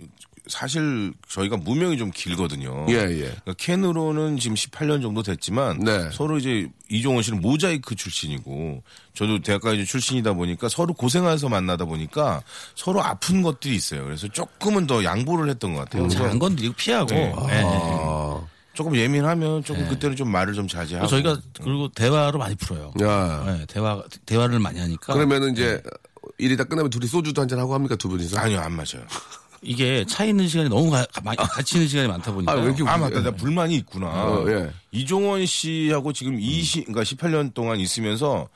사실 0.49 1.13
저희가 1.29 1.55
무명이 1.57 1.97
좀 1.97 2.11
길거든요. 2.11 2.85
예, 2.89 2.95
예. 2.95 3.19
그러니까 3.21 3.53
캔으로는 3.57 4.37
지금 4.39 4.55
18년 4.55 5.01
정도 5.01 5.23
됐지만 5.23 5.79
네. 5.79 6.09
서로 6.11 6.37
이제 6.37 6.67
이종원 6.89 7.23
씨는 7.23 7.39
모자이크 7.41 7.95
출신이고 7.95 8.83
저도 9.13 9.41
대학가이즈 9.41 9.85
출신이다 9.85 10.33
보니까 10.33 10.67
서로 10.69 10.93
고생해서 10.93 11.47
만나다 11.49 11.85
보니까 11.85 12.41
서로 12.75 13.03
아픈 13.03 13.41
것들이 13.41 13.75
있어요. 13.75 14.03
그래서 14.03 14.27
조금은 14.27 14.87
더 14.87 15.03
양보를 15.03 15.49
했던 15.49 15.73
것 15.73 15.81
같아요. 15.81 16.03
그래서 16.03 16.17
잘안 16.17 16.39
건드리고 16.39 16.73
피하고. 16.75 17.11
네. 17.13 17.33
예. 17.49 17.63
아, 17.65 18.41
조금 18.73 18.95
예민하면 18.95 19.63
조금 19.63 19.87
그때는 19.89 20.15
좀 20.15 20.31
말을 20.31 20.53
좀 20.53 20.67
자제하고. 20.67 21.07
저희가 21.07 21.37
그리고 21.61 21.89
대화로 21.89 22.39
많이 22.39 22.55
풀어요. 22.55 22.93
야. 23.01 23.43
네, 23.45 23.65
대화 23.67 24.01
대화를 24.25 24.59
많이 24.59 24.79
하니까. 24.79 25.13
그러면은 25.13 25.51
이제 25.53 25.81
일이 26.37 26.55
다 26.55 26.63
끝나면 26.63 26.89
둘이 26.89 27.05
소주도 27.07 27.41
한 27.41 27.49
잔 27.49 27.59
하고 27.59 27.73
합니까 27.73 27.95
두 27.95 28.07
분이서? 28.07 28.39
아니요 28.39 28.59
안 28.61 28.71
마셔요. 28.71 29.03
이게 29.61 30.05
차 30.05 30.23
있는 30.25 30.47
시간이 30.47 30.69
너무 30.69 30.89
가- 30.91 31.05
많이 31.23 31.37
같이 31.37 31.75
있는 31.77 31.87
시간이 31.87 32.07
많다 32.07 32.31
보니까. 32.31 32.51
아, 32.51 32.55
왜 32.55 32.63
이렇게 32.65 32.83
아 32.87 32.97
맞다, 32.97 33.21
나 33.21 33.31
불만이 33.31 33.75
있구나. 33.75 34.07
어, 34.07 34.45
예. 34.49 34.71
이종원 34.91 35.45
씨하고 35.45 36.13
지금 36.13 36.39
20, 36.39 36.85
그러니까 36.85 37.03
18년 37.03 37.53
동안 37.53 37.79
있으면서 37.79 38.47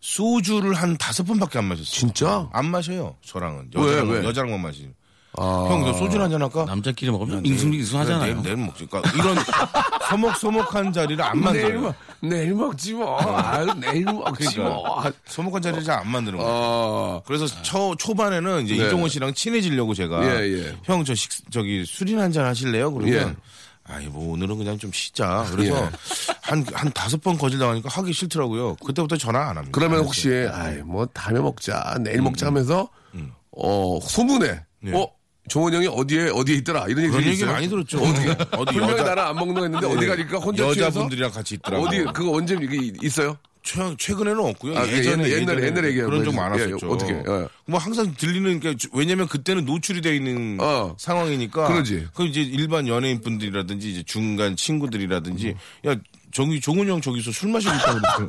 소주를 0.00 0.74
한 0.74 0.96
다섯 0.96 1.24
번밖에 1.24 1.58
안 1.58 1.64
마셨어요. 1.66 1.90
진짜? 1.90 2.48
안 2.52 2.66
마셔요. 2.70 3.16
저랑은 3.24 3.70
왜, 3.74 3.82
여자랑 3.82 4.08
왜? 4.10 4.24
여자랑만 4.24 4.62
마시. 4.62 4.88
아. 5.38 5.66
형, 5.70 5.82
너 5.84 5.92
소주 5.94 6.20
한잔 6.20 6.40
할까? 6.42 6.64
남자끼리 6.64 7.10
먹으면 7.10 7.42
밍숭밍숭하잖아요. 7.42 8.34
내일, 8.34 8.42
내일 8.42 8.56
먹지. 8.56 8.86
그러니까 8.86 9.12
이런 9.16 9.36
서먹서먹한 10.08 10.92
자리를 10.92 11.22
안 11.24 11.40
내일, 11.40 11.44
만들어요. 11.44 11.80
먹, 11.80 11.94
내일 12.20 12.54
먹지 12.54 12.94
뭐. 12.94 13.20
아유, 13.20 13.66
내일 13.78 14.04
먹지 14.04 14.58
뭐. 14.58 14.82
그러니까 14.98 15.12
서먹한 15.26 15.62
자리를 15.62 15.84
잘 15.84 15.96
안 15.96 16.08
만드는 16.10 16.38
거예요. 16.38 16.52
아. 16.52 17.20
그래서 17.26 17.46
초 17.62 17.94
초반에는 17.96 18.64
이제 18.66 18.76
네. 18.76 18.86
이종원 18.86 19.08
씨랑 19.08 19.32
친해지려고 19.34 19.94
제가 19.94 20.24
예, 20.24 20.42
예. 20.52 20.76
형 20.84 21.04
저 21.04 21.14
식 21.14 21.30
저기 21.50 21.84
술이나 21.86 22.22
한잔 22.22 22.44
하실래요? 22.46 22.92
그러면 22.92 23.14
예. 23.14 23.34
아이 23.94 24.06
뭐 24.08 24.32
오늘은 24.34 24.58
그냥 24.58 24.76
좀 24.78 24.90
쉬자. 24.92 25.46
그래서 25.50 25.74
예. 25.84 25.90
한한 26.42 26.92
다섯 26.92 27.20
번 27.22 27.38
거질 27.38 27.58
당하니까 27.58 27.88
하기 27.90 28.12
싫더라고요. 28.12 28.76
그때부터 28.84 29.16
전화 29.16 29.40
안 29.48 29.56
합니다. 29.56 29.70
그러면 29.72 30.00
혹시, 30.00 30.30
아이, 30.52 30.76
뭐, 30.78 31.06
다음에 31.06 31.40
먹자, 31.40 31.96
내일 32.00 32.20
먹자 32.22 32.46
하면서, 32.46 32.88
어, 33.52 33.98
소문에, 34.02 34.60
네. 34.82 34.92
어, 34.94 35.08
종원 35.48 35.74
형이 35.74 35.86
어디에, 35.86 36.30
어디에 36.30 36.56
있더라. 36.56 36.86
이런 36.88 37.04
얘기 37.04 37.10
그런 37.10 37.24
얘기 37.24 37.34
있어요? 37.36 37.52
많이 37.52 37.68
들었죠. 37.68 37.98
어디 38.00 38.20
어디 38.52 38.72
분명히 38.72 38.92
여자 38.92 39.02
나랑 39.04 39.28
안 39.28 39.34
먹는 39.36 39.54
거 39.54 39.62
했는데 39.62 39.86
어디 39.86 40.06
가니까 40.06 40.38
혼자 40.38 40.64
취해서 40.64 40.86
여자분들이랑 40.86 41.30
같이 41.30 41.54
있더라고. 41.54 41.86
어디, 41.86 42.04
그거 42.12 42.32
언제 42.32 42.58
이게 42.60 42.92
있어요? 43.02 43.36
최, 43.62 43.80
최근에는 43.98 44.38
없고요. 44.40 44.78
아, 44.78 44.82
그 44.82 44.92
예전에 44.92 45.24
옛날- 45.24 45.28
옛날에- 45.28 45.32
예전에 45.32 45.66
옛날에 45.66 45.88
얘기하고 45.88 46.10
그런 46.10 46.24
적 46.24 46.30
해주세요. 46.30 46.48
많았었죠. 46.48 46.86
예, 46.86 46.90
어떻게, 46.92 47.12
예. 47.14 47.48
뭐 47.66 47.80
항상 47.80 48.14
들리는 48.16 48.60
게 48.60 48.76
왜냐면 48.92 49.26
그때는 49.28 49.64
노출이 49.64 50.00
돼 50.02 50.14
있는 50.14 50.58
어. 50.60 50.94
상황이니까. 50.98 51.66
그러지. 51.68 52.06
그 52.14 52.24
이제 52.26 52.42
일반 52.42 52.86
연예인 52.86 53.20
분들이라든지 53.20 53.90
이제 53.90 54.02
중간 54.04 54.54
친구들이라든지 54.56 55.56
음. 55.84 55.90
야 55.90 55.96
저기 56.32 56.60
종훈이 56.60 56.90
형 56.90 57.00
저기서 57.00 57.32
술 57.32 57.50
마시고 57.50 57.72
있다 57.74 57.94
그랬더니 57.94 58.26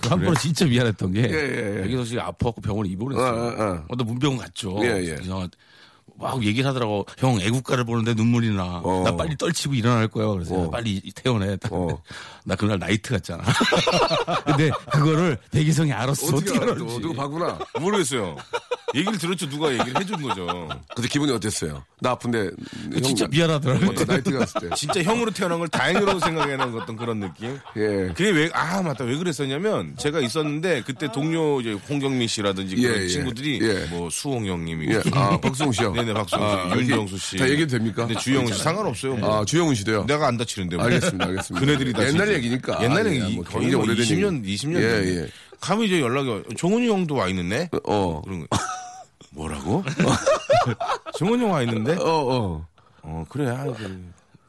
그한 0.00 0.18
번은 0.20 0.34
진짜 0.40 0.64
미안했던 0.64 1.12
게 1.12 1.20
예, 1.20 1.24
예, 1.30 1.76
예. 1.76 1.80
여기서 1.82 2.04
지금 2.04 2.22
아파갖고 2.22 2.60
병원에 2.62 2.88
입원했어요. 2.88 3.32
어, 3.32 3.46
어, 3.46 3.64
어. 3.74 3.84
어, 3.88 3.96
나 3.96 4.04
문병원 4.04 4.38
갔죠. 4.38 4.76
예, 4.82 4.88
예. 5.04 5.14
그래서 5.16 5.48
막 6.18 6.42
얘기를 6.44 6.68
하더라고. 6.68 7.06
형 7.18 7.40
애국가를 7.40 7.84
보는데 7.84 8.14
눈물이 8.14 8.50
나. 8.50 8.80
어. 8.84 9.02
나 9.04 9.16
빨리 9.16 9.36
떨치고 9.36 9.74
일어날 9.74 10.08
거야. 10.08 10.28
그래서 10.28 10.54
어. 10.54 10.70
빨리 10.70 11.00
퇴원해. 11.14 11.56
어. 11.70 11.88
나 12.44 12.56
그날 12.56 12.78
나이트 12.78 13.12
갔잖아. 13.12 13.42
근데 14.44 14.70
그거를 14.90 15.38
백이성이 15.50 15.92
알았어. 15.92 16.26
어떻게 16.26 16.50
어떻게? 16.50 16.58
알았지? 16.64 17.00
누구 17.00 17.14
봤구나. 17.14 17.58
모르겠어요. 17.80 18.36
얘기를 18.94 19.16
들었죠. 19.18 19.48
누가 19.48 19.72
얘기를 19.72 19.98
해준 19.98 20.20
거죠. 20.20 20.68
근데 20.94 21.08
기분이 21.08 21.32
어땠어요? 21.32 21.82
나 22.00 22.10
아픈데. 22.10 22.50
진짜 23.02 23.24
형, 23.24 23.30
미안하더라고. 23.30 23.90
어떤 23.90 24.06
나이트 24.06 24.30
갔을 24.32 24.60
때. 24.60 24.76
진짜 24.76 25.02
형으로 25.02 25.30
태어난 25.30 25.58
걸 25.60 25.68
다행으로 25.68 26.18
생각해놓은 26.18 26.78
어떤 26.78 26.96
그런 26.96 27.20
느낌. 27.20 27.58
예. 27.76 28.08
그게 28.14 28.30
왜, 28.30 28.50
아, 28.52 28.82
맞다. 28.82 29.04
왜 29.04 29.16
그랬었냐면, 29.16 29.94
제가 29.96 30.20
있었는데, 30.20 30.82
그때 30.82 31.10
동료, 31.10 31.60
이제, 31.62 31.72
홍경민 31.72 32.28
씨라든지 32.28 32.76
그런 32.76 32.98
예, 32.98 33.04
예. 33.04 33.08
친구들이, 33.08 33.60
예. 33.62 33.86
뭐, 33.86 34.10
수홍 34.10 34.46
형님이. 34.46 34.88
예. 34.92 35.02
아, 35.12 35.38
박수홍 35.40 35.72
씨요? 35.72 35.92
네네, 35.92 36.12
박수홍 36.12 36.42
아, 36.44 36.74
씨, 36.74 36.80
윤정수 36.80 37.16
씨. 37.16 37.36
다 37.38 37.48
얘기해도 37.48 37.78
됩니까? 37.78 38.06
근데 38.06 38.20
주영훈 38.20 38.52
씨 38.52 38.62
상관없어요. 38.62 39.16
뭐. 39.16 39.40
아, 39.40 39.44
주영훈 39.46 39.74
씨도요? 39.74 40.04
내가 40.04 40.26
안 40.26 40.36
다치는데. 40.36 40.76
뭐. 40.76 40.84
알겠습니다, 40.84 41.24
알겠습니다. 41.24 41.60
그네들이 41.64 41.92
다. 41.94 42.06
옛날 42.06 42.28
진짜. 42.34 42.46
얘기니까. 42.46 42.82
옛날 42.84 43.06
아, 43.06 43.10
얘기. 43.10 43.34
뭐 43.36 43.44
거의 43.44 43.62
굉장히 43.70 43.74
뭐 43.74 43.84
오래된 43.84 44.04
20년, 44.04 44.36
얘기. 44.46 44.54
20년. 44.56 44.76
예. 44.80 45.16
예. 45.22 45.28
가면 45.60 45.84
이제 45.84 46.00
연락이, 46.00 46.28
와. 46.28 46.42
종훈이 46.56 46.88
형도 46.88 47.14
와 47.14 47.28
있는데? 47.28 47.68
어. 47.84 48.20
그런 48.24 48.40
거. 48.40 48.46
뭐라고? 49.30 49.82
종훈이 51.16 51.42
형 51.42 51.50
와 51.52 51.62
있는데? 51.62 51.94
어, 51.94 52.04
어. 52.04 52.66
어, 53.02 53.24
그래. 53.28 53.48
아, 53.48 53.64
그래. 53.64 53.90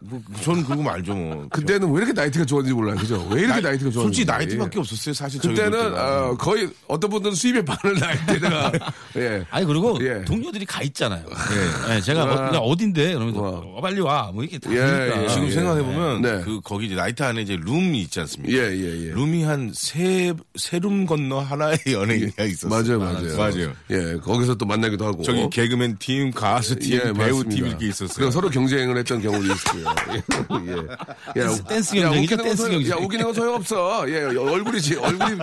뭐, 0.05 0.21
저는 0.41 0.63
그거 0.63 0.89
알죠, 0.89 1.13
뭐. 1.15 1.47
그때는 1.51 1.89
왜 1.91 1.97
이렇게 1.97 2.13
나이트가 2.13 2.45
좋았는지 2.45 2.73
몰라요. 2.73 2.95
그죠? 2.97 3.25
왜 3.29 3.41
이렇게 3.41 3.61
나이 3.61 3.77
트가 3.77 3.91
좋았는지. 3.91 3.99
솔직히 3.99 4.25
나이트밖에 4.25 4.79
없었어요, 4.79 5.13
사실. 5.13 5.39
그때는. 5.39 5.97
어, 5.97 6.35
거의 6.37 6.69
어떤 6.87 7.09
분들은 7.09 7.35
수입의 7.35 7.63
반을 7.65 7.99
나이트에다가, 7.99 8.71
예. 9.17 9.45
아니 9.49 9.65
그리고 9.65 9.97
예. 10.01 10.23
동료들이 10.25 10.65
가 10.65 10.81
있잖아요. 10.83 11.23
예, 11.95 12.01
제가 12.01 12.25
뭐, 12.25 12.35
야, 12.35 12.59
어딘데? 12.59 13.11
이러면서 13.11 13.41
와. 13.41 13.49
어, 13.49 13.81
빨리 13.81 14.01
와. 14.01 14.31
뭐 14.33 14.43
이렇게 14.43 14.57
다 14.59 14.71
예. 14.71 15.23
예. 15.23 15.27
지금 15.29 15.47
예. 15.47 15.51
생각해 15.51 15.81
보면 15.83 16.21
네. 16.21 16.41
그 16.43 16.59
거기 16.63 16.87
이제 16.87 16.95
나이트 16.95 17.23
안에 17.23 17.41
이제 17.41 17.55
룸이 17.59 18.01
있지 18.01 18.19
않습니까? 18.19 18.53
예, 18.53 18.71
예, 18.71 19.07
예. 19.07 19.11
룸이 19.11 19.43
한세세룸 19.43 21.05
건너 21.05 21.39
하나의 21.39 21.77
연예인이 21.91 22.31
있었어요. 22.39 22.69
맞아요, 22.69 22.99
맞아요. 22.99 23.37
맞아요. 23.37 23.73
예, 23.91 24.17
거기서 24.17 24.55
또 24.55 24.65
만나기도 24.65 25.05
하고. 25.05 25.23
저기 25.23 25.49
개그맨 25.49 25.97
팀, 25.99 26.31
가수 26.31 26.75
팀, 26.75 26.93
예, 26.95 26.99
배우 27.13 27.13
맞습니다. 27.13 27.49
팀 27.49 27.65
이렇게 27.67 27.87
있었어요. 27.87 28.31
서로 28.31 28.49
경쟁을 28.49 28.97
했던 28.97 29.21
경우도 29.21 29.45
있고요. 29.53 29.92
예. 30.13 31.41
예. 31.41 31.41
야, 31.45 31.56
댄스 31.67 31.95
야, 31.97 32.03
경쟁이죠, 32.10 32.38
댄스 32.38 32.56
소용- 32.63 32.71
경쟁. 32.84 32.91
야, 32.91 32.95
웃기는 32.97 33.25
건 33.25 33.34
소용없어. 33.34 34.06
예, 34.10 34.23
얼굴이지. 34.38 34.95
얼굴이 34.97 35.38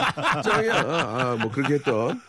짱이야. 0.44 0.74
아, 0.88 1.36
뭐 1.40 1.50
그렇게 1.50 1.74
했던 1.74 2.20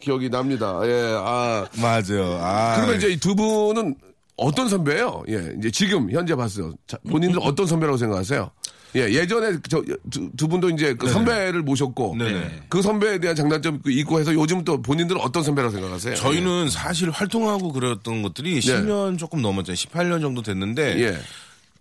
기억이 0.00 0.30
납니다. 0.30 0.80
예, 0.84 1.14
아. 1.18 1.66
맞아요. 1.80 2.38
아, 2.40 2.76
그러면 2.76 2.96
이제 2.96 3.08
이 3.08 3.16
두 3.18 3.34
분은 3.34 3.96
어떤 4.36 4.68
선배예요? 4.68 5.24
예, 5.28 5.52
이제 5.58 5.70
지금 5.70 6.10
현재 6.12 6.34
봤어요. 6.36 6.72
자, 6.86 6.96
본인들 7.10 7.40
어떤 7.42 7.66
선배라고 7.66 7.96
생각하세요? 7.98 8.50
예, 8.96 9.00
예전에 9.12 9.58
저, 9.68 9.82
두, 10.10 10.30
두 10.36 10.48
분도 10.48 10.70
이제 10.70 10.94
그 10.94 11.08
선배를 11.10 11.60
모셨고 11.62 12.16
네네. 12.16 12.62
그 12.70 12.80
선배에 12.80 13.18
대한 13.18 13.36
장단점 13.36 13.82
있고 13.86 14.18
해서 14.18 14.32
요즘 14.32 14.64
또 14.64 14.80
본인들은 14.80 15.20
어떤 15.20 15.42
선배라고 15.42 15.74
생각하세요? 15.74 16.14
저희는 16.14 16.70
사실 16.70 17.10
활동하고 17.10 17.72
그랬던 17.72 18.22
것들이 18.22 18.60
10년 18.60 19.18
조금 19.18 19.42
넘었잖아요. 19.42 19.76
18년 19.76 20.22
정도 20.22 20.40
됐는데 20.40 21.00
예, 21.02 21.18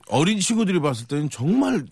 어린 0.10 0.40
친구들이 0.40 0.80
봤을 0.80 1.08
때는 1.08 1.30
정말 1.30 1.86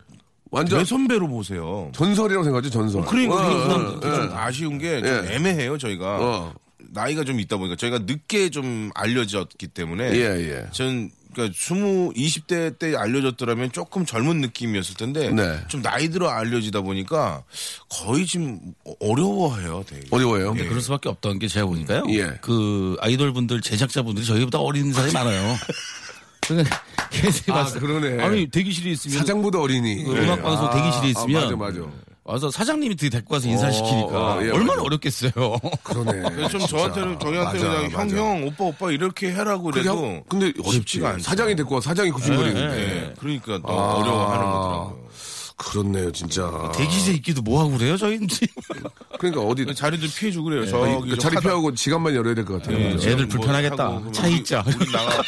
완전 0.52 0.80
대선배로 0.80 1.28
보세요. 1.28 1.92
전설이라고 1.94 2.44
생각하죠, 2.44 2.70
전설. 2.70 3.04
그러니까 3.06 3.36
어, 3.36 3.48
그게 3.48 3.56
어, 3.56 3.70
좀, 3.70 4.02
좀 4.02 4.12
예. 4.32 4.36
아쉬운 4.36 4.78
게좀 4.78 5.28
예. 5.28 5.36
애매해요 5.36 5.78
저희가 5.78 6.18
어. 6.22 6.54
나이가 6.92 7.24
좀 7.24 7.40
있다 7.40 7.58
보니까 7.58 7.76
저희가 7.76 8.00
늦게 8.00 8.50
좀 8.50 8.92
알려졌기 8.96 9.68
때문에 9.68 10.12
예, 10.14 10.22
예. 10.22 10.68
전 10.72 11.10
그러니까 11.34 11.54
20, 11.54 12.14
20대 12.14 12.80
때 12.80 12.96
알려졌더라면 12.96 13.74
조금 13.74 14.06
젊은 14.06 14.40
느낌이었을 14.40 14.96
텐데 14.96 15.30
네. 15.30 15.60
좀 15.68 15.82
나이 15.82 16.08
들어 16.08 16.30
알려지다 16.30 16.82
보니까 16.82 17.44
거의 17.90 18.26
지금 18.26 18.58
어려워해요, 19.02 19.84
되게. 19.86 20.08
어려워요. 20.12 20.54
근데 20.54 20.66
그럴 20.68 20.82
수밖에 20.82 21.10
없던 21.10 21.40
게 21.40 21.50
제가 21.50 21.66
보니까요. 21.66 22.06
예. 22.12 22.38
그 22.42 22.96
아이돌 23.02 23.34
분들 23.34 23.60
제작자 23.60 24.02
분들이 24.02 24.26
저희보다 24.26 24.60
어린 24.60 24.94
사람이 24.94 25.12
많아요. 25.12 25.58
그러니까 26.48 26.82
계속 27.10 27.50
아, 27.52 27.54
봤어요. 27.64 27.80
그러네. 27.82 28.24
아니 28.24 28.48
대기실에 28.48 28.92
있으면 28.92 29.18
사장보다 29.20 29.60
어린이. 29.60 30.04
그 30.04 30.12
음악 30.16 30.42
방송 30.44 30.66
아, 30.68 30.70
대기실에 30.72 31.06
아, 31.06 31.10
있으면 31.10 31.58
맞아, 31.60 31.80
맞아. 31.82 31.92
와서 32.28 32.50
사장님이 32.50 32.96
되게 32.96 33.12
데리고 33.12 33.36
와서 33.36 33.48
인사를 33.48 33.70
어, 33.70 33.72
시키니까 33.72 34.18
어, 34.36 34.40
예, 34.44 34.50
얼마나 34.50 34.78
맞아. 34.78 34.82
어렵겠어요. 34.84 35.32
그러네. 35.84 36.48
좀. 36.50 36.60
저한테는 36.66 37.20
저희한테 37.20 37.60
맞아, 37.60 37.70
그냥 37.78 37.92
형 37.92 38.08
맞아. 38.08 38.18
형 38.18 38.44
오빠 38.48 38.64
오빠 38.66 38.92
이렇게 38.92 39.32
해라고 39.32 39.64
그래도 39.66 39.90
형- 39.90 40.24
근데 40.28 40.48
쉽지가 40.48 40.70
어렵지가 40.70 41.10
않죠. 41.10 41.24
사장이 41.24 41.56
데리고 41.56 41.76
와 41.76 41.82
사장이 41.82 42.10
구순거리는데. 42.12 42.80
예, 42.80 43.14
그러니까 43.20 43.60
더 43.62 43.68
아. 43.68 43.94
어려워하는 43.96 44.46
거더라고요. 44.46 45.06
그렇네요, 45.58 46.12
진짜. 46.12 46.72
대기실에 46.76 47.16
있기도 47.18 47.42
뭐하고 47.42 47.78
그래요 47.78 47.96
저희는 47.96 48.28
그러니까 49.20 49.42
어디 49.42 49.66
자리도 49.74 50.06
피해주고 50.18 50.46
그래요. 50.50 50.62
그 50.66 50.70
저기 50.70 51.10
저 51.12 51.16
자리 51.30 51.38
피하고 51.38 51.74
지갑만 51.74 52.14
열어야 52.16 52.34
될 52.36 52.44
것 52.44 52.62
같아요. 52.62 52.78
예? 52.78 52.90
애들 52.90 53.18
뭐 53.18 53.28
불편하겠다. 53.28 53.86
하고 53.86 54.12
차 54.12 54.26
우리- 54.28 54.36
있자. 54.38 54.64
우리 54.68 54.92
나가고 54.92 55.24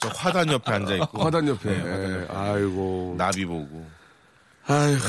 저 0.00 0.08
화단 0.08 0.48
옆에 0.50 0.72
앉아 0.72 0.94
있고 0.96 1.22
화단 1.22 1.46
옆에. 1.46 2.26
아이고. 2.30 3.14
나비 3.18 3.44
보고. 3.44 3.86
아이고. 4.66 5.00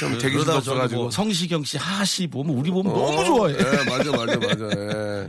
참 0.00 0.12
대기실도 0.12 0.44
그러다 0.44 0.44
저는 0.44 0.56
없어가지고. 0.58 1.02
뭐 1.02 1.10
성시경 1.10 1.64
씨, 1.64 1.78
하씨 1.78 2.26
보면 2.26 2.54
우리 2.56 2.70
보면 2.70 2.92
너무 2.92 3.24
좋아해. 3.24 3.54
예, 3.54 3.84
맞아, 3.88 4.10
맞아, 4.10 4.36
맞아. 4.38 4.64
예. 4.76 5.28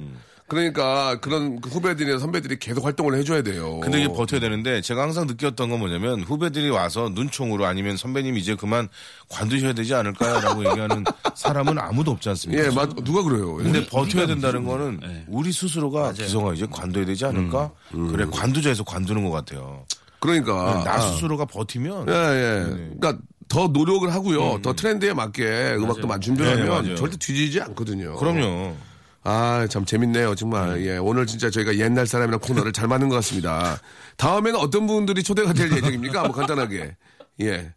그러니까 0.50 1.20
그런 1.22 1.62
그 1.62 1.70
후배들이나 1.70 2.18
선배들이 2.18 2.58
계속 2.58 2.84
활동을 2.86 3.16
해줘야 3.16 3.44
돼요. 3.44 3.80
근데 3.80 4.00
이게 4.00 4.08
버텨야 4.12 4.40
되는데 4.40 4.82
제가 4.82 5.04
항상 5.04 5.28
느꼈던 5.28 5.70
건 5.70 5.80
뭐냐면 5.80 6.22
후배들이 6.22 6.70
와서 6.70 7.10
눈총으로 7.14 7.66
아니면 7.66 7.96
선배님 7.96 8.36
이제 8.38 8.56
그만 8.56 8.90
관두셔야 9.30 9.74
되지 9.74 9.94
않을까라고 9.94 10.66
얘기하는 10.70 11.06
사람은 11.36 11.78
아무도 11.78 12.12
없지 12.12 12.30
않습니까? 12.30 12.66
예, 12.66 12.70
맞, 12.72 12.90
누가 13.04 13.22
그래요? 13.22 13.56
근데 13.56 13.86
버텨야 13.86 14.26
된다는 14.26 14.66
거는 14.66 15.00
네. 15.02 15.26
우리 15.28 15.52
스스로가 15.52 16.14
기성아 16.14 16.54
이제 16.54 16.66
관둬야 16.70 17.06
되지 17.06 17.26
않을까? 17.26 17.72
그래 17.92 18.26
관두자에서 18.30 18.84
관두는 18.84 19.24
것 19.24 19.32
같아요. 19.32 19.86
그러니까. 20.20 20.84
나 20.84 20.96
아. 20.96 21.00
스스로가 21.00 21.46
버티면 21.46 22.10
예, 22.10 22.14
예. 22.14 22.64
그러니까 23.00 23.18
더 23.48 23.68
노력을 23.68 24.12
하고요. 24.14 24.62
더 24.62 24.74
트렌드에 24.74 25.14
맞게 25.14 25.76
음악도 25.78 26.08
많이 26.08 26.22
준비를 26.22 26.56
네, 26.56 26.62
하면 26.62 26.84
맞아요. 26.84 26.96
절대 26.96 27.18
뒤지지 27.18 27.62
않거든요. 27.62 28.16
그럼요. 28.16 28.76
아, 29.32 29.68
참 29.70 29.86
재밌네요, 29.86 30.34
정말. 30.34 30.84
예, 30.84 30.98
오늘 30.98 31.28
진짜 31.28 31.52
저희가 31.52 31.76
옛날 31.78 32.08
사람이랑 32.08 32.40
코너를 32.40 32.74
잘 32.74 32.88
맞는 32.88 33.10
것 33.10 33.16
같습니다. 33.18 33.80
다음에는 34.18 34.60
어떤 34.60 34.88
분들이 34.88 35.22
초대가 35.22 35.54
될 35.54 35.72
예정입니까? 35.72 36.24
뭐 36.24 36.32
간단하게. 36.32 36.96
예. 37.42 37.72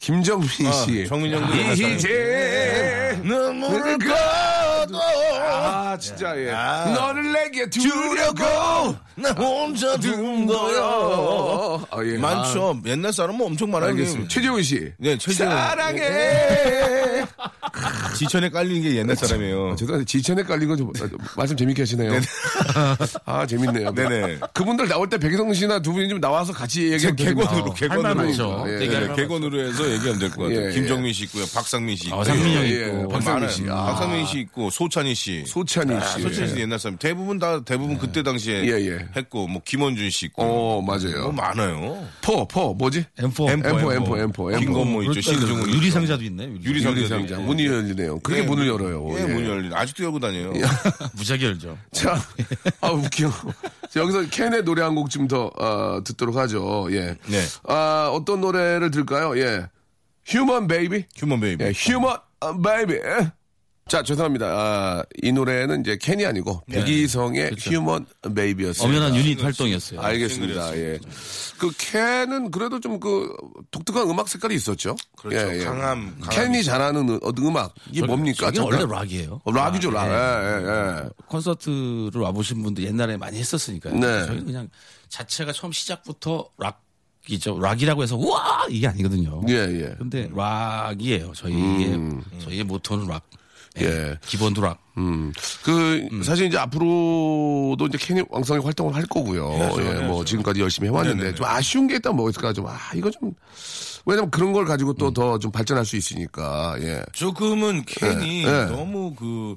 김정민 0.00 0.48
씨. 0.48 0.66
아, 0.66 1.06
정민 1.06 1.34
형도 1.34 1.54
옛날 1.56 1.76
사람. 1.76 1.92
이제 1.92 3.20
눈물을 3.22 3.98
거둬. 3.98 4.98
아, 5.38 5.98
진짜 5.98 6.34
예. 6.38 6.50
아. 6.50 6.94
너를 6.94 7.30
내게 7.32 7.68
주려고 7.68 8.42
나 9.16 9.32
혼자 9.32 9.98
둔 9.98 10.46
거야. 10.46 10.80
아, 11.90 12.04
예. 12.04 12.16
많죠. 12.16 12.80
옛날 12.86 13.12
사람은 13.12 13.44
엄청 13.44 13.68
아, 13.68 13.72
많아요. 13.72 13.90
알겠습니다. 13.90 14.28
최재훈 14.28 14.62
씨. 14.62 14.92
네, 14.96 15.18
최재훈. 15.18 15.50
사랑해. 15.50 17.24
지천에 18.14 18.48
깔리는 18.50 18.82
게 18.82 18.96
옛날 18.96 19.16
사람이에요. 19.16 19.72
아, 19.72 19.76
죄송한데 19.76 20.04
지천에 20.06 20.42
깔린 20.42 20.68
건 20.68 20.74
좀 20.78 20.90
말씀 21.36 21.56
재밌게 21.56 21.82
하시네요. 21.82 22.12
아 23.24 23.46
재밌네요. 23.46 23.92
네네. 23.94 24.38
그분들 24.52 24.88
나올 24.88 25.08
때 25.08 25.18
백성 25.18 25.52
씨나 25.52 25.80
두 25.80 25.92
분이 25.92 26.08
좀 26.08 26.20
나와서 26.20 26.52
같이 26.52 26.92
얘기하면 26.92 27.16
개건으로, 27.16 27.74
개건으로. 27.74 28.72
예, 28.72 28.78
네, 28.88 29.06
말 29.06 29.16
개건으로 29.16 29.60
해서 29.60 29.84
얘기하면 29.92 30.18
될 30.18 30.30
것 30.30 30.42
같아요. 30.44 30.60
예, 30.62 30.66
예. 30.68 30.70
김정민 30.72 31.12
씨 31.12 31.24
있고요. 31.24 31.44
박상민 31.54 31.96
씨 31.96 32.06
있고. 32.08 32.20
아, 32.20 32.24
상민 32.24 32.54
형 32.56 32.64
예, 32.64 32.68
있고. 32.68 33.02
예. 33.02 33.12
박상민 33.12 33.48
씨. 33.50 33.62
아. 33.68 33.84
박상민 33.86 34.26
씨 34.26 34.38
있고 34.40 34.70
소찬희 34.70 35.14
씨. 35.14 35.44
소찬희 35.46 35.94
씨. 36.04 36.22
소찬희 36.22 36.48
씨 36.50 36.60
옛날 36.60 36.78
사람. 36.78 36.96
대부분 36.98 37.38
다 37.38 37.62
대부분 37.64 37.98
그때 37.98 38.22
당시에 38.22 38.64
예, 38.64 38.86
예. 38.90 38.98
했고 39.16 39.46
뭐 39.46 39.62
김원준 39.64 40.10
씨 40.10 40.26
있고. 40.26 40.42
어 40.42 40.82
맞아요. 40.82 41.24
뭐 41.24 41.32
많아요. 41.32 42.06
포, 42.22 42.46
포, 42.48 42.74
뭐지? 42.74 43.04
M4. 43.18 43.50
엠포, 43.50 43.68
엠포, 43.68 43.92
엠포. 43.92 44.18
엠포, 44.18 44.50
엠포. 44.52 44.58
김건모 44.58 45.02
있죠. 45.04 45.20
신승훈 45.20 45.60
있죠. 45.68 45.76
유리상자도 45.78 46.24
있네. 46.24 46.44
유리. 46.62 46.82
유리상자. 46.84 47.34
열리네요. 47.34 48.20
그게 48.20 48.38
예, 48.38 48.42
문을 48.42 48.66
열어요. 48.68 49.06
예, 49.18 49.22
예. 49.22 49.26
문이 49.26 49.48
열리네. 49.48 49.74
아직도 49.76 50.04
열고 50.04 50.20
다녀요. 50.20 50.52
무지하게 51.16 51.46
열죠. 51.46 51.78
자, 51.92 52.20
아, 52.80 52.90
웃겨. 52.90 53.30
자, 53.90 54.00
여기서 54.00 54.26
캔의 54.30 54.64
노래 54.64 54.82
한 54.82 54.94
곡 54.94 55.10
좀 55.10 55.26
더, 55.28 55.50
어, 55.56 56.02
듣도록 56.04 56.36
하죠. 56.36 56.86
예. 56.90 57.16
네. 57.26 57.42
아, 57.68 58.10
어떤 58.12 58.40
노래를 58.40 58.90
들을까요? 58.90 59.38
예. 59.38 59.66
휴먼 60.26 60.66
베이비? 60.68 61.04
휴먼 61.16 61.40
베이비. 61.40 61.64
예, 61.64 61.72
휴먼 61.74 62.16
베이비. 62.62 62.94
자, 63.86 64.02
죄송합니다. 64.02 64.46
아, 64.46 65.04
이 65.22 65.30
노래는 65.30 65.82
이제 65.82 65.98
캔이 66.00 66.24
아니고 66.24 66.62
배기성의 66.70 67.54
휴먼 67.58 68.06
베이비였습니다. 68.34 68.84
엄연한 68.98 69.14
유닛 69.14 69.42
활동이었어요. 69.44 70.00
알겠습니다. 70.00 70.74
예. 70.78 70.98
그 71.58 71.70
캔은 71.76 72.50
그래도 72.50 72.80
좀 72.80 72.98
그 72.98 73.28
독특한 73.70 74.08
음악 74.08 74.28
색깔이 74.28 74.54
있었죠. 74.54 74.96
그렇죠. 75.18 75.36
예, 75.52 75.60
예. 75.60 75.64
강함, 75.64 76.16
강함이 76.20 76.34
캔이 76.34 76.64
잘하는 76.64 77.08
음- 77.08 77.18
어떤 77.22 77.46
음악 77.46 77.74
이게 77.90 78.06
뭡니까? 78.06 78.46
저게 78.46 78.56
잠깐. 78.56 78.80
원래 78.80 78.92
락이에요. 79.00 79.40
어, 79.44 79.52
락이죠, 79.52 79.90
락. 79.90 80.06
예. 80.06 80.12
예, 80.12 80.66
예, 80.66 81.02
예. 81.04 81.08
콘서트를 81.26 82.20
와보신 82.22 82.62
분들 82.62 82.84
옛날에 82.84 83.16
많이 83.18 83.38
했었으니까요. 83.38 83.94
네. 83.96 84.26
저희는 84.26 84.46
그냥 84.46 84.68
자체가 85.08 85.52
처음 85.52 85.72
시작부터 85.72 86.48
락이죠. 86.56 87.58
락이라고 87.60 88.02
해서 88.04 88.16
우와 88.16 88.66
이게 88.70 88.86
아니거든요. 88.86 89.42
예, 89.48 89.54
예. 89.54 89.94
근데 89.98 90.30
락이에요. 90.34 91.32
저희의 91.34 91.98
저희의 92.40 92.64
모토는 92.64 93.08
락. 93.08 93.28
예. 93.80 94.18
기본 94.24 94.54
도 94.54 94.62
락. 94.62 94.78
음. 94.96 95.32
그, 95.64 96.08
사실 96.22 96.46
이제 96.46 96.56
앞으로도 96.56 97.86
이제 97.88 97.98
캔이 97.98 98.22
왕성하게 98.28 98.64
활동을 98.64 98.94
할 98.94 99.04
거고요. 99.06 99.50
해야죠, 99.50 99.80
예, 99.80 99.84
뭐 99.84 100.16
해야죠. 100.16 100.24
지금까지 100.24 100.60
열심히 100.60 100.88
해왔는데 100.88 101.16
네네네. 101.16 101.34
좀 101.34 101.46
아쉬운 101.46 101.88
게 101.88 101.96
있다면 101.96 102.16
뭐 102.16 102.30
있을까 102.30 102.52
좀, 102.52 102.66
아, 102.68 102.78
이거 102.94 103.10
좀, 103.10 103.32
왜냐면 104.06 104.30
그런 104.30 104.52
걸 104.52 104.64
가지고 104.64 104.92
또 104.92 105.12
더좀 105.12 105.50
발전할 105.50 105.84
수 105.84 105.96
있으니까, 105.96 106.76
예. 106.80 107.02
조금은 107.12 107.84
캔이 107.86 108.44
네, 108.44 108.50
네. 108.50 108.64
너무 108.66 109.14
그 109.14 109.56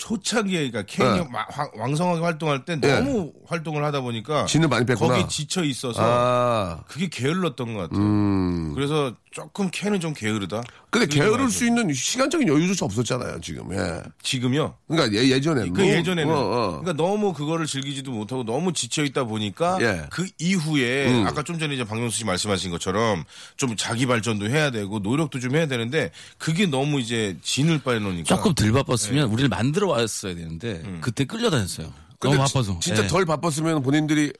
초창기에 0.00 0.70
그러니까 0.70 1.14
네. 1.14 1.28
마- 1.30 1.44
황- 1.50 1.70
왕성하게 1.76 2.22
활동할 2.22 2.64
때 2.64 2.74
네. 2.80 3.00
너무 3.00 3.32
활동을 3.46 3.84
하다 3.84 4.00
보니까 4.00 4.46
진을 4.46 4.68
많이 4.68 4.86
뺐구나. 4.86 5.14
거기 5.14 5.28
지쳐 5.28 5.62
있어서 5.62 6.00
아, 6.02 6.80
그게 6.88 7.08
게을렀던 7.08 7.74
것 7.74 7.80
같아요. 7.82 8.00
음. 8.00 8.72
그래서 8.74 9.14
조금 9.30 9.70
캔은 9.70 10.00
좀 10.00 10.12
게으르다. 10.14 10.62
근데 10.90 11.06
게으를. 11.06 11.50
수 11.50 11.64
있는 11.64 11.92
시간적인 11.92 12.48
여유조차 12.48 12.84
없었잖아요, 12.84 13.40
지금, 13.42 13.72
예. 13.72 14.02
지금요. 14.22 14.74
그러니까 14.88 15.16
예, 15.16 15.28
예전에는. 15.28 15.72
그 15.72 15.86
예전에는 15.86 16.34
어, 16.34 16.38
어. 16.38 16.80
그러니까 16.80 16.92
너무 16.94 17.32
그거를 17.32 17.66
즐기지도 17.66 18.10
못하고 18.10 18.44
너무 18.44 18.72
지쳐 18.72 19.04
있다 19.04 19.24
보니까 19.24 19.78
예. 19.82 20.06
그 20.10 20.26
이후에 20.38 21.12
음. 21.12 21.26
아까 21.28 21.44
좀 21.44 21.58
전에 21.60 21.74
이제 21.74 21.84
박명수 21.84 22.16
씨 22.18 22.24
말씀하신 22.24 22.70
것처럼 22.72 23.22
좀 23.56 23.76
자기 23.76 24.06
발전도 24.06 24.48
해야 24.50 24.70
되고 24.72 24.98
노력도 24.98 25.38
좀 25.38 25.54
해야 25.54 25.66
되는데 25.66 26.10
그게 26.38 26.66
너무 26.66 26.98
이제 26.98 27.36
진을 27.42 27.80
빨려놓으니까 27.84 28.24
조금 28.24 28.54
덜 28.54 28.72
바빴으면 28.72 29.28
우리를 29.28 29.48
만들어 29.48 29.89
왔어야 29.90 30.34
되는데 30.34 30.82
그때 31.00 31.24
끌려다녔어요. 31.24 31.92
근데 32.18 32.36
너무 32.36 32.46
지- 32.48 32.54
바빠서. 32.54 32.78
진짜 32.80 33.04
예. 33.04 33.06
덜 33.06 33.24
바빴으면 33.24 33.82
본인들이 33.82 34.32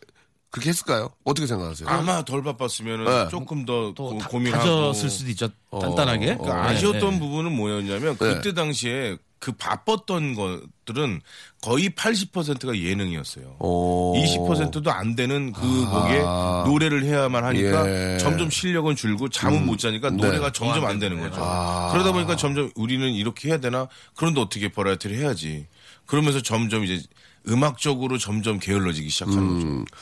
그렇게 0.51 0.69
했을까요? 0.71 1.11
어떻게 1.25 1.47
생각하세요? 1.47 1.89
아마 1.89 2.25
덜 2.25 2.43
바빴으면 2.43 3.05
네. 3.05 3.29
조금 3.31 3.65
더 3.65 3.93
또 3.95 4.11
고- 4.11 4.19
다- 4.19 4.29
고민하고 4.29 4.65
다졌을 4.65 5.09
수도 5.09 5.31
있죠. 5.31 5.49
단단하게. 5.71 6.37
그러니까 6.37 6.55
네, 6.71 6.77
아쉬웠던 6.77 7.11
네. 7.15 7.19
부분은 7.21 7.53
뭐였냐면 7.57 8.17
네. 8.19 8.35
그때 8.35 8.53
당시에 8.53 9.17
그 9.41 9.53
바빴던 9.53 10.35
것들은 10.35 11.23
거의 11.63 11.89
80%가 11.91 12.79
예능이었어요. 12.79 13.57
오. 13.59 14.15
20%도 14.15 14.93
안 14.93 15.17
되는 15.17 15.51
그 15.53 15.61
곡에 15.87 16.21
노래를 16.69 17.05
해야만 17.05 17.43
하니까 17.45 17.81
아. 17.81 17.89
예. 17.89 18.13
음. 18.13 18.19
점점 18.21 18.51
실력은 18.51 18.95
줄고 18.95 19.31
잠은 19.31 19.65
못 19.65 19.79
자니까 19.79 20.11
노래가 20.11 20.47
네. 20.47 20.53
점점 20.53 20.85
안 20.85 20.99
되는 20.99 21.19
거죠. 21.19 21.41
아. 21.43 21.91
그러다 21.91 22.13
보니까 22.13 22.37
점점 22.37 22.71
우리는 22.77 23.11
이렇게 23.13 23.49
해야 23.49 23.59
되나? 23.59 23.89
그런데 24.15 24.43
어떻게 24.43 24.69
버라이어티를 24.69 25.17
해야지. 25.17 25.67
그러면서 26.05 26.43
점점 26.43 26.85
이제 26.85 27.03
음악적으로 27.49 28.19
점점 28.19 28.59
게을러지기 28.59 29.09
시작하는 29.09 29.43
음. 29.43 29.85
거죠. 29.85 29.97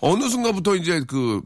어느 0.00 0.28
순간부터 0.30 0.76
이제 0.76 1.02
그 1.06 1.42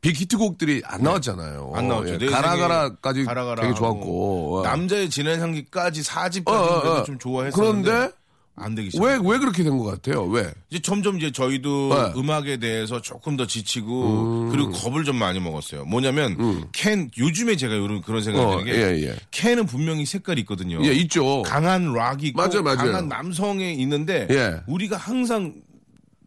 빅히트곡들이 0.00 0.82
안 0.84 1.02
나왔잖아요. 1.02 1.72
안 1.74 1.88
나왔죠. 1.88 2.14
예, 2.14 2.18
내 2.18 2.26
가라가라까지 2.26 3.24
가라가라 3.24 3.62
되게 3.62 3.74
좋았고. 3.74 4.62
예. 4.64 4.68
남자의 4.68 5.10
진한 5.10 5.40
향기까지 5.40 6.02
4집까지 6.02 6.48
어, 6.48 6.52
어, 6.52 7.00
어. 7.00 7.04
좀 7.04 7.18
좋아했었는데 7.18 7.90
그런데 7.90 8.14
안 8.58 8.74
되기 8.74 8.90
시작. 8.90 9.02
왜, 9.04 9.18
왜 9.22 9.38
그렇게 9.38 9.62
된 9.64 9.76
것 9.76 9.84
같아요? 9.84 10.24
왜? 10.26 10.50
이제 10.70 10.80
점점 10.80 11.18
이제 11.18 11.30
저희도 11.30 11.88
네. 12.14 12.20
음악에 12.20 12.56
대해서 12.58 13.02
조금 13.02 13.36
더 13.36 13.46
지치고 13.46 14.48
그리고 14.50 14.70
겁을 14.70 15.04
좀 15.04 15.16
많이 15.16 15.40
먹었어요. 15.40 15.84
뭐냐면 15.84 16.68
캔 16.72 17.10
요즘에 17.18 17.56
제가 17.56 17.76
요런 17.76 18.00
그런 18.02 18.22
생각이 18.22 18.46
어, 18.46 18.50
드는 18.58 18.64
게 18.64 18.72
예, 18.80 19.08
예. 19.08 19.16
캔은 19.30 19.66
분명히 19.66 20.06
색깔이 20.06 20.40
있거든요. 20.42 20.82
예, 20.86 20.92
있죠. 20.94 21.42
강한 21.42 21.92
락이 21.92 22.28
있고 22.28 22.40
맞아요, 22.40 22.62
맞아요. 22.62 22.78
강한 22.78 23.08
남성에 23.08 23.72
있는데 23.72 24.26
예. 24.30 24.60
우리가 24.66 24.96
항상 24.96 25.54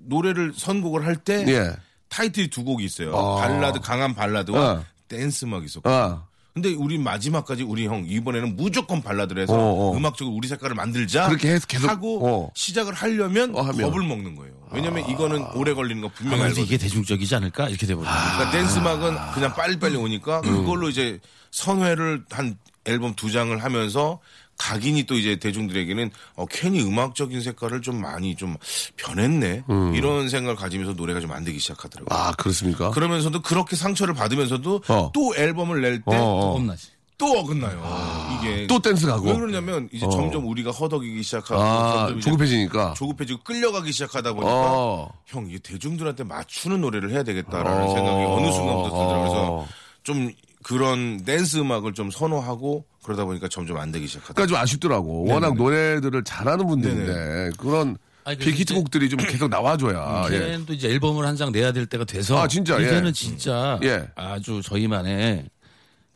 노래를 0.06 0.54
선곡을 0.56 1.06
할때 1.06 1.46
예. 1.48 1.72
타이틀이 2.10 2.50
두 2.50 2.64
곡이 2.64 2.84
있어요. 2.84 3.16
아. 3.16 3.36
발라드 3.42 3.80
강한 3.80 4.14
발라드와 4.14 4.72
어. 4.72 4.86
댄스 5.08 5.46
음악이 5.46 5.66
있었고. 5.66 5.90
아, 5.90 6.26
근데 6.54 6.74
우리 6.74 6.98
마지막까지 6.98 7.64
우리 7.64 7.88
형 7.88 8.06
이번에는 8.06 8.56
무조건 8.56 9.02
발라드를 9.02 9.44
해서 9.44 9.54
어, 9.54 9.92
어. 9.92 9.98
음악적으로 9.98 10.36
우리 10.36 10.48
색깔을 10.48 10.76
만들자 10.76 11.28
그렇게 11.28 11.52
해서 11.52 11.66
계속, 11.68 11.90
하고 11.90 12.28
어. 12.28 12.52
시작을 12.56 12.94
하려면, 12.94 13.56
어. 13.56 13.64
겁을 13.64 14.04
먹는 14.04 14.36
거예요. 14.36 14.54
왜냐면 14.72 15.10
이거는 15.10 15.46
오래 15.56 15.74
걸리는 15.74 16.02
거 16.02 16.10
분명히 16.10 16.42
아무래도 16.42 16.62
알거든요. 16.62 16.66
이게 16.66 16.78
대중적이지 16.78 17.36
않을까 17.36 17.70
이렇게 17.70 17.88
돼버려. 17.88 18.08
그러니까 18.08 18.52
댄스 18.52 18.80
음악은 18.80 19.32
그냥 19.34 19.54
빨리빨리 19.54 19.96
오니까 19.96 20.42
음. 20.42 20.58
그걸로 20.58 20.90
이제 20.90 21.20
선회를 21.52 22.26
한 22.30 22.58
앨범 22.86 23.14
두 23.16 23.32
장을 23.32 23.56
하면서 23.64 24.20
각인이 24.60 25.04
또 25.04 25.16
이제 25.16 25.38
대중들에게는 25.38 26.12
어, 26.36 26.46
캔이 26.46 26.84
음악적인 26.84 27.42
색깔을 27.42 27.82
좀 27.82 28.00
많이 28.00 28.36
좀 28.36 28.56
변했네 28.98 29.64
이런 29.96 30.30
생각을 30.30 30.56
가지면서 30.56 30.94
노래가 30.94 31.20
좀안 31.20 31.44
되기 31.44 31.58
시작하더라고요. 31.58 32.16
음. 32.16 32.22
아, 32.22 32.32
그렇습니까? 32.34 32.92
그러면서도 32.92 33.42
그렇게 33.42 33.76
상처를 33.76 34.14
받으면서도 34.14 34.84
어. 34.90 35.12
또 35.14 35.34
앨범을 35.36 35.82
낼때또 35.82 36.12
어, 36.12 36.50
어. 36.50 36.54
겁나지. 36.54 36.90
어긋나요. 37.22 38.40
이게 38.40 38.68
또 38.68 38.80
댄스 38.80 39.06
가고. 39.06 39.28
왜 39.28 39.34
그러냐면 39.34 39.90
이제 39.92 40.06
어. 40.06 40.10
점점 40.10 40.48
우리가 40.48 40.72
허덕이기 40.72 41.22
시작하고 41.24 41.62
아, 41.62 42.16
조급해지니까. 42.22 42.94
조급해지고 42.96 43.44
끌려가기 43.44 43.92
시작하다 43.92 44.34
보니까 44.34 44.52
어. 44.54 45.14
형 45.26 45.48
이게 45.48 45.60
대중들한테 45.60 46.24
맞추는 46.24 46.82
노래를 46.82 47.12
해야 47.12 47.24
되겠다라는 47.24 47.84
어. 47.84 47.94
생각이 47.94 48.24
어느 48.24 48.52
순간부터 48.52 48.90
들더라고요. 48.90 49.20
그래서 49.20 49.52
어. 49.52 49.68
좀 50.04 50.32
그런 50.64 51.24
댄스 51.24 51.58
음악을 51.58 51.94
좀 51.94 52.12
선호하고 52.12 52.86
그러다 53.04 53.26
보니까 53.26 53.48
점점 53.48 53.78
안 53.78 53.92
되기 53.92 54.08
시작하다. 54.08 54.34
그러니까 54.34 54.56
좀 54.56 54.62
아쉽더라고. 54.62 55.26
워낙 55.26 55.56
노래들을 55.56 56.24
잘하는 56.24 56.68
분들인데 56.68 57.52
그런 57.58 57.98
아니, 58.26 58.38
그래서 58.38 58.52
빅히트곡들이 58.52 59.10
좀 59.10 59.18
계속 59.20 59.48
나와줘야. 59.50 60.28
예. 60.32 60.40
캔도 60.40 60.74
이제 60.74 60.90
앨범을 60.90 61.26
한 61.26 61.36
장 61.38 61.52
내야 61.52 61.72
될 61.72 61.86
때가 61.86 62.04
돼서 62.04 62.38
아, 62.42 62.48
진짜, 62.48 62.80
예. 62.82 62.86
이제는 62.86 63.14
진짜 63.14 63.80
예. 63.84 64.08
아주 64.16 64.62
저희만의 64.64 65.46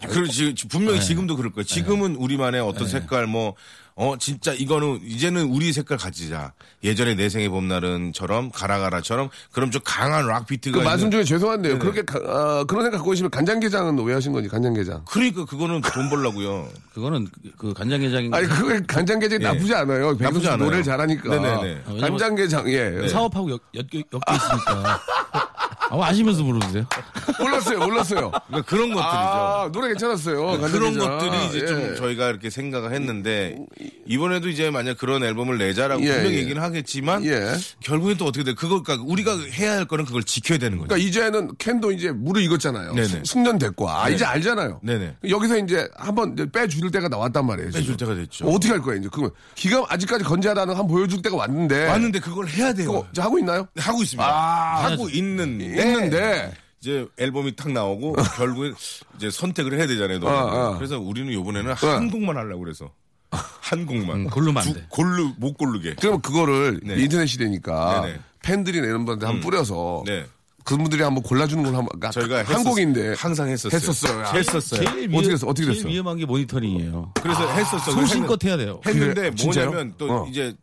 그리고 0.10 0.28
지- 0.28 0.54
분명히 0.68 1.00
네. 1.00 1.06
지금도 1.06 1.38
그럴 1.38 1.54
거예요. 1.54 1.64
지금은 1.64 2.18
우리만의 2.18 2.60
어떤 2.60 2.90
색깔 2.90 3.26
뭐 3.26 3.56
어 3.96 4.16
진짜 4.18 4.54
이거는 4.54 5.02
이제는 5.04 5.44
우리 5.46 5.72
색깔 5.72 5.98
가지자. 6.00 6.54
예전에 6.84 7.14
내 7.16 7.30
생의 7.30 7.48
봄날은처럼 7.50 8.50
가라가라처럼 8.52 9.30
그럼 9.52 9.70
좀 9.70 9.82
강한 9.86 10.26
락 10.28 10.48
비트가 10.48 10.80
그 10.80 10.84
말씀 10.84 11.08
있는- 11.08 11.12
중에 11.12 11.24
죄송한데요. 11.24 11.78
그렇게 11.78 12.02
가- 12.02 12.20
아, 12.26 12.64
그런 12.68 12.84
생각 12.86 12.98
갖고 12.98 13.12
계시면 13.12 13.30
간장게장은 13.30 14.04
왜 14.04 14.14
하신 14.16 14.32
거지? 14.34 14.48
간장게장. 14.48 15.06
그러니까 15.06 15.46
그거는 15.46 15.82
돈 15.82 16.10
벌라고요. 16.10 16.68
그거는 16.94 17.28
그- 17.44 17.52
그 17.58 17.74
간장게장 17.74 18.30
아니 18.34 18.48
그거 18.48 18.80
간장게장이 18.88 19.44
나쁘지 19.44 19.74
않아요. 19.76 20.06
나쁘지 20.08 20.24
나쁘지 20.24 20.48
않아요. 20.48 20.64
노래를 20.66 20.84
잘하니까. 20.84 21.30
네네네. 21.30 21.82
왜냐면- 21.88 22.02
간장게장 22.02 22.70
예. 22.72 23.08
사업하고 23.08 23.52
엮, 23.52 23.62
엮, 23.76 23.86
엮여 23.94 24.04
있으니까 24.36 25.02
아, 25.90 26.06
아시면서 26.08 26.44
모르세요? 26.44 26.86
몰랐어요, 27.40 27.80
몰랐어요. 27.80 28.32
그러니까 28.48 28.62
그런 28.70 28.90
것들이죠. 28.94 29.02
아 29.04 29.70
노래 29.72 29.88
괜찮았어요. 29.90 30.36
그런 30.60 30.62
간장게장. 30.98 31.00
것들이 31.20 31.46
이제 31.48 31.60
예. 31.62 31.66
좀 31.68 31.96
저희가 31.96 32.30
이렇게 32.30 32.50
생각을 32.50 32.94
했는데 32.94 33.58
이번에도 34.06 34.50
이제 34.50 34.70
만약 34.72 34.98
그런 34.98 35.24
앨범을 35.24 35.58
내자라고 35.58 36.04
예, 36.04 36.14
분명히 36.14 36.36
예. 36.36 36.40
얘기는 36.42 36.62
하겠지만 36.62 37.26
예. 37.26 37.54
결국엔 37.82 38.18
또 38.18 38.26
어떻게 38.26 38.44
돼? 38.44 38.54
그거 38.54 38.82
그러니까 38.82 39.06
우리가 39.08 39.38
해야 39.54 39.74
할 39.74 39.86
거는 39.86 40.06
그걸 40.06 40.24
지켜야 40.24 40.58
되는 40.58 40.78
거죠. 40.78 40.88
그러니까 40.90 41.08
이제는 41.08 41.52
캔도 41.58 41.92
이제 41.92 42.12
물을 42.12 42.42
익었잖아요. 42.44 42.94
네네. 42.94 43.08
숙- 43.08 43.26
숙련됐고 43.28 43.90
아 43.90 44.10
이제 44.10 44.26
알잖아요. 44.26 44.80
네네. 44.84 45.18
여기서 45.30 45.58
이제 45.60 45.88
한번 45.96 46.36
빼줄 46.52 46.92
때가 46.92 47.08
나왔단 47.08 47.46
말이에요. 47.46 47.72
지금. 47.72 47.82
빼줄 47.82 47.98
때가 47.98 48.16
됐죠. 48.16 48.46
어떻게 48.48 48.70
할 48.70 48.82
거예요 48.82 49.00
이제 49.00 49.10
그거 49.12 49.32
기가 49.56 49.84
아직까지 49.90 50.24
건재하다는 50.24 50.76
한 50.76 50.88
보여줄 50.88 51.22
때가 51.22 51.36
왔는데 51.36 51.88
왔는데 51.88 52.20
그걸 52.20 52.48
해야 52.48 52.74
돼요. 52.74 53.06
하고 53.18 53.40
있나요? 53.40 53.68
네, 53.74 53.82
하고 53.82 54.02
있습니다. 54.04 54.24
아, 54.28 54.84
하고 54.84 55.10
있는데, 55.10 55.73
있는데 55.82 56.54
이제 56.82 57.08
앨범이 57.18 57.56
탁 57.56 57.72
나오고 57.72 58.14
결국에 58.38 58.74
이제 59.18 59.30
선택을 59.30 59.78
해야 59.78 59.88
되잖아요. 59.88 60.20
노래를. 60.20 60.38
어, 60.40 60.72
어. 60.72 60.78
그래서 60.78 61.00
우리는 61.00 61.32
이번에는 61.32 61.74
한 61.74 62.12
곡만 62.12 62.36
하려고 62.38 62.62
그래서 62.64 62.92
한 63.32 63.86
곡만. 63.86 64.16
음, 64.18 64.30
고르면 64.30 64.58
안 64.58 64.74
돼. 64.74 64.86
골르 64.90 65.30
못 65.38 65.58
고르게. 65.58 65.96
그러면 66.00 66.22
그거를 66.22 66.80
네. 66.84 66.96
인터넷 67.02 67.26
시대니까 67.26 68.02
네네. 68.06 68.20
팬들이나 68.44 68.86
이런 68.88 69.06
분한테 69.06 69.26
한번 69.26 69.42
뿌려서 69.42 70.04
네. 70.06 70.26
그분들이 70.66 71.02
한번 71.04 71.24
골라주는 71.24 71.64
걸 71.64 71.76
한번 71.76 72.12
저희가 72.12 72.38
한 72.40 72.46
했었- 72.46 72.64
곡인데 72.64 73.16
항상 73.18 73.50
했었어요. 73.50 73.76
했었어요. 73.78 74.26
했었어요. 74.34 74.80
제일 74.86 75.10
어떻게 75.16 75.30
됐어? 75.30 75.48
어떻게 75.48 75.68
됐어? 75.68 75.82
제일 75.82 75.94
위험한 75.96 76.18
게 76.18 76.26
모니터링이에요. 76.26 77.12
그래서 77.22 77.48
했었어요. 77.54 77.96
소신껏 77.96 78.42
해야 78.46 78.56
돼요. 78.58 78.80
했는데 78.86 79.14
그래? 79.14 79.36
진짜요? 79.36 79.66
뭐냐면 79.72 79.94
또 79.98 80.12
어. 80.24 80.28
이제 80.30 80.54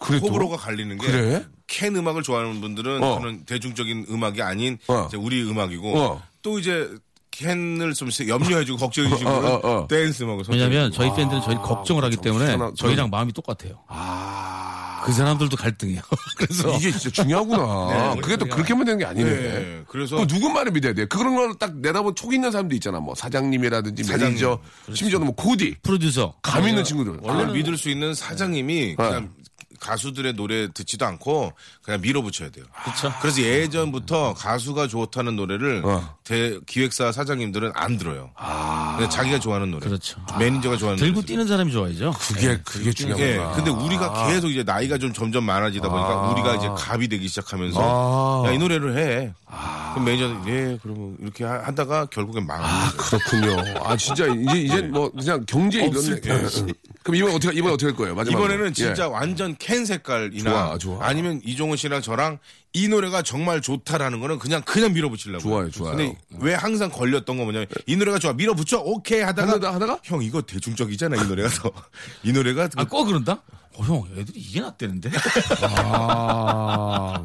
그래, 0.00 0.20
또? 0.20 0.26
호불호가 0.26 0.56
갈리는 0.56 0.96
게 0.98 1.06
그래? 1.06 1.44
캔 1.72 1.96
음악을 1.96 2.22
좋아하는 2.22 2.60
분들은 2.60 3.02
어. 3.02 3.14
저는 3.18 3.44
대중적인 3.46 4.06
음악이 4.10 4.42
아닌 4.42 4.76
어. 4.88 5.06
이제 5.08 5.16
우리 5.16 5.42
음악이고 5.42 5.98
어. 5.98 6.22
또 6.42 6.58
이제 6.58 6.86
캔을 7.30 7.94
좀 7.94 8.10
염려해주고 8.28 8.76
걱정해주시고 8.84 9.30
어, 9.30 9.34
어, 9.54 9.60
어. 9.80 9.88
댄스 9.88 10.22
음악을 10.24 10.44
왜냐면 10.50 10.92
저희 10.92 11.10
팬들은 11.16 11.40
저희 11.40 11.56
걱정을 11.56 12.04
하기 12.04 12.18
때문에 12.18 12.50
하나- 12.50 12.72
저희랑 12.76 13.08
마음이 13.08 13.32
똑같아요. 13.32 13.78
그 15.04 15.12
사람들도 15.12 15.56
갈등이에요. 15.56 16.00
그래서 16.36 16.68
이게 16.76 16.92
진짜 16.92 17.10
중요하구나. 17.10 18.14
그게 18.20 18.36
또 18.36 18.44
그렇게 18.44 18.72
하면 18.74 18.84
되는 18.84 18.98
게 19.00 19.04
아니네. 19.04 19.30
네, 19.30 19.82
그래서 19.88 20.24
누구 20.28 20.48
말을 20.50 20.70
믿어야 20.72 20.92
돼? 20.92 21.06
그런 21.06 21.34
걸 21.34 21.54
딱 21.58 21.74
내다본 21.78 22.14
촉 22.14 22.32
있는 22.34 22.52
사람도 22.52 22.74
있잖아. 22.76 23.00
뭐 23.00 23.12
사장님이라든지 23.16 24.04
사장님. 24.04 24.28
매니저, 24.34 24.58
심지어는 24.94 25.26
뭐 25.26 25.34
코디, 25.34 25.76
프로듀서 25.82 26.34
감 26.42 26.68
있는 26.68 26.84
친구들. 26.84 27.18
원래 27.22 27.50
믿을 27.52 27.76
수 27.78 27.88
있는 27.90 28.14
사장님이 28.14 28.94
어. 28.98 29.02
그냥 29.02 29.30
가수들의 29.82 30.34
노래 30.34 30.68
듣지도 30.72 31.04
않고 31.06 31.52
그냥 31.82 32.00
밀어붙여야 32.00 32.50
돼요. 32.50 32.64
그쵸. 32.84 33.12
그래서 33.20 33.42
예전부터 33.42 34.34
가수가 34.34 34.86
좋다는 34.86 35.34
노래를 35.36 35.82
어. 35.84 36.16
대, 36.24 36.58
기획사 36.66 37.10
사장님들은 37.10 37.72
안 37.74 37.98
들어요. 37.98 38.30
그냥 38.96 39.10
자기가 39.10 39.40
좋아하는 39.40 39.70
노래. 39.72 39.84
그렇죠. 39.86 40.20
매니저가 40.38 40.76
좋아하는 40.76 40.98
들고 40.98 41.16
노래. 41.16 41.26
뛰는 41.26 41.46
사람이 41.48 41.72
좋아하죠. 41.72 42.12
그게 42.18 42.58
그게 42.64 42.86
예. 42.88 42.92
중요하구나. 42.92 43.52
근데 43.56 43.70
우리가 43.70 44.28
계속 44.28 44.48
이제 44.50 44.62
나이가 44.62 44.98
좀 44.98 45.12
점점 45.12 45.44
많아지다 45.44 45.88
보니까 45.88 46.30
우리가 46.32 46.54
이제 46.56 46.68
갑이 46.76 47.08
되기 47.08 47.26
시작하면서 47.28 48.44
아. 48.44 48.48
야, 48.48 48.52
이 48.52 48.58
노래를 48.58 48.96
해. 48.96 49.32
그럼 49.92 50.04
매니저는 50.06 50.48
예, 50.48 50.78
그러면 50.82 51.16
이렇게 51.20 51.44
하- 51.44 51.58
하다가 51.66 52.06
결국엔 52.06 52.46
망하는 52.46 52.96
거죠. 52.96 53.18
그렇군요. 53.18 53.80
아 53.84 53.96
진짜 53.96 54.26
이제 54.26 54.58
이제 54.60 54.80
뭐 54.82 55.10
그냥 55.10 55.44
경제 55.46 55.84
없을 55.86 56.20
이런. 56.24 56.40
때. 56.48 56.72
그럼 57.02 57.16
이번 57.16 57.34
어떻게 57.34 57.58
이번 57.58 57.72
어떻게 57.72 57.86
할 57.86 57.96
거예요? 57.96 58.14
마지막 58.14 58.38
이번에는 58.38 58.72
진짜 58.72 59.08
완전 59.08 59.54
캔 59.72 59.86
색깔이나 59.86 60.50
좋아, 60.50 60.78
좋아. 60.78 61.06
아니면 61.06 61.40
이종훈 61.44 61.78
씨랑 61.78 62.02
저랑 62.02 62.38
이 62.74 62.88
노래가 62.88 63.22
정말 63.22 63.62
좋다라는 63.62 64.20
거는 64.20 64.38
그냥 64.38 64.60
그냥 64.66 64.92
밀어붙이려고. 64.92 65.42
좋아요, 65.42 65.70
좋아요. 65.70 65.96
근데 65.96 66.14
왜 66.40 66.52
항상 66.54 66.90
걸렸던 66.90 67.38
거 67.38 67.44
뭐냐면 67.44 67.66
이 67.86 67.96
노래가 67.96 68.18
좋아 68.18 68.34
밀어붙여 68.34 68.80
오케이 68.80 69.20
하다가 69.22 69.52
하다가 69.52 69.74
하다가 69.74 69.98
형 70.04 70.22
이거 70.22 70.42
대중적이잖아 70.42 71.22
이 71.22 71.26
노래가 71.26 71.48
더. 71.48 71.72
이 72.22 72.32
노래가 72.32 72.68
아, 72.76 72.84
꼭 72.84 73.04
그런다? 73.06 73.42
어, 73.74 73.82
형, 73.84 74.04
애들이 74.18 74.38
이게 74.38 74.60
낫대는데? 74.60 75.10
아, 75.74 77.24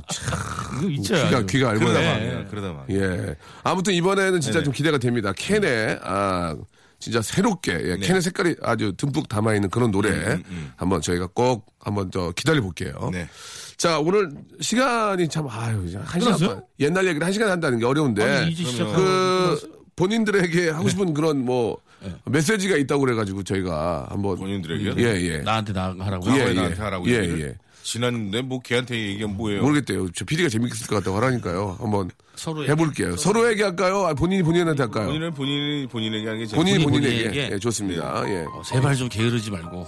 이거 0.79 0.89
있죠. 0.91 1.15
귀가 1.15 1.45
귀가 1.45 1.69
알고 1.71 1.85
그러다 1.85 2.01
나. 2.01 2.09
망해요. 2.13 2.45
그러다 2.49 2.73
망. 2.73 2.85
예. 2.91 3.35
아무튼 3.63 3.93
이번에는 3.93 4.39
진짜 4.39 4.63
좀 4.63 4.71
기대가 4.71 4.97
됩니다. 4.97 5.33
캔에 5.35 5.99
아 6.01 6.55
진짜 6.99 7.21
새롭게 7.21 7.73
예, 7.73 7.97
캔의 7.97 8.21
색깔이 8.21 8.55
아주 8.61 8.93
듬뿍 8.97 9.29
담아 9.29 9.53
있는 9.53 9.69
그런 9.69 9.91
노래 9.91 10.39
한번 10.75 11.01
저희가 11.01 11.27
꼭 11.33 11.65
한번 11.79 12.09
저 12.11 12.31
기다려 12.35 12.61
볼게요. 12.61 13.09
네. 13.13 13.29
자 13.77 13.99
오늘 13.99 14.31
시간이 14.59 15.27
참 15.29 15.47
아유 15.47 15.83
이제 15.87 15.97
한 16.03 16.19
시간? 16.19 16.39
반. 16.39 16.63
옛날 16.79 17.05
얘기를 17.05 17.23
한 17.25 17.31
시간 17.31 17.49
한다는 17.49 17.77
게 17.77 17.85
어려운데 17.85 18.23
아니, 18.23 18.55
그 18.55 19.77
본인들에게 19.95 20.69
하고 20.69 20.89
싶은 20.89 21.13
그런 21.13 21.45
뭐 21.45 21.77
메시지가 22.25 22.77
있다고 22.77 23.01
그래가지고 23.01 23.43
저희가 23.43 24.07
한번 24.09 24.37
본인들에게요? 24.37 24.93
예 24.97 25.21
예. 25.21 25.37
나한테 25.39 25.73
나 25.73 25.95
하라고. 25.99 26.27
예, 26.31 26.43
왜 26.43 26.49
예. 26.49 26.53
나한테 26.53 26.81
하라고 26.81 27.07
예? 27.09 27.13
예. 27.13 27.55
지났는데 27.91 28.41
뭐 28.41 28.59
걔한테 28.59 28.95
얘기하면 28.97 29.37
뭐예요? 29.37 29.61
모르겠대요. 29.61 30.09
저 30.11 30.25
PD가 30.25 30.49
재밌을 30.49 30.87
것 30.87 30.95
같다고 30.97 31.15
하라니까요. 31.17 31.77
한번 31.79 32.11
서로 32.35 32.65
해볼게요. 32.65 33.15
서로에게 33.15 33.63
할까요? 33.63 34.05
아, 34.05 34.13
본인이 34.13 34.43
본인한테 34.43 34.83
할까요? 34.83 35.05
본인은 35.05 35.33
본인이 35.33 35.87
본인에게 35.87 36.25
하는 36.25 36.39
게 36.39 36.45
제일 36.47 36.57
본인이 36.57 36.83
본인 36.83 36.99
본인에게. 36.99 37.23
본인에게. 37.29 37.53
예, 37.55 37.59
좋습니다. 37.59 38.23
예. 38.29 38.45
어, 38.51 38.61
제발 38.65 38.93
좀 38.95 39.07
게으르지 39.07 39.51
말고 39.51 39.87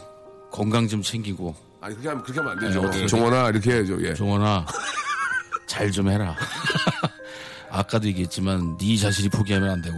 건강 0.50 0.88
좀 0.88 1.02
챙기고 1.02 1.54
아니 1.82 1.93
그렇게 1.95 2.08
하면 2.10 2.24
그렇게 2.24 2.39
하면 2.39 2.54
안 2.54 2.60
되죠. 2.60 2.89
네, 2.89 3.06
종원아 3.06 3.50
이렇게 3.50 3.72
해야죠. 3.74 4.02
예. 4.08 4.14
종원아 4.14 4.66
잘 5.68 5.91
좀 5.91 6.08
해라. 6.10 6.36
아까도 7.70 8.08
얘기했지만 8.08 8.78
네 8.78 8.95
자신이 8.95 9.28
포기하면 9.30 9.70
안 9.72 9.82
되고 9.82 9.97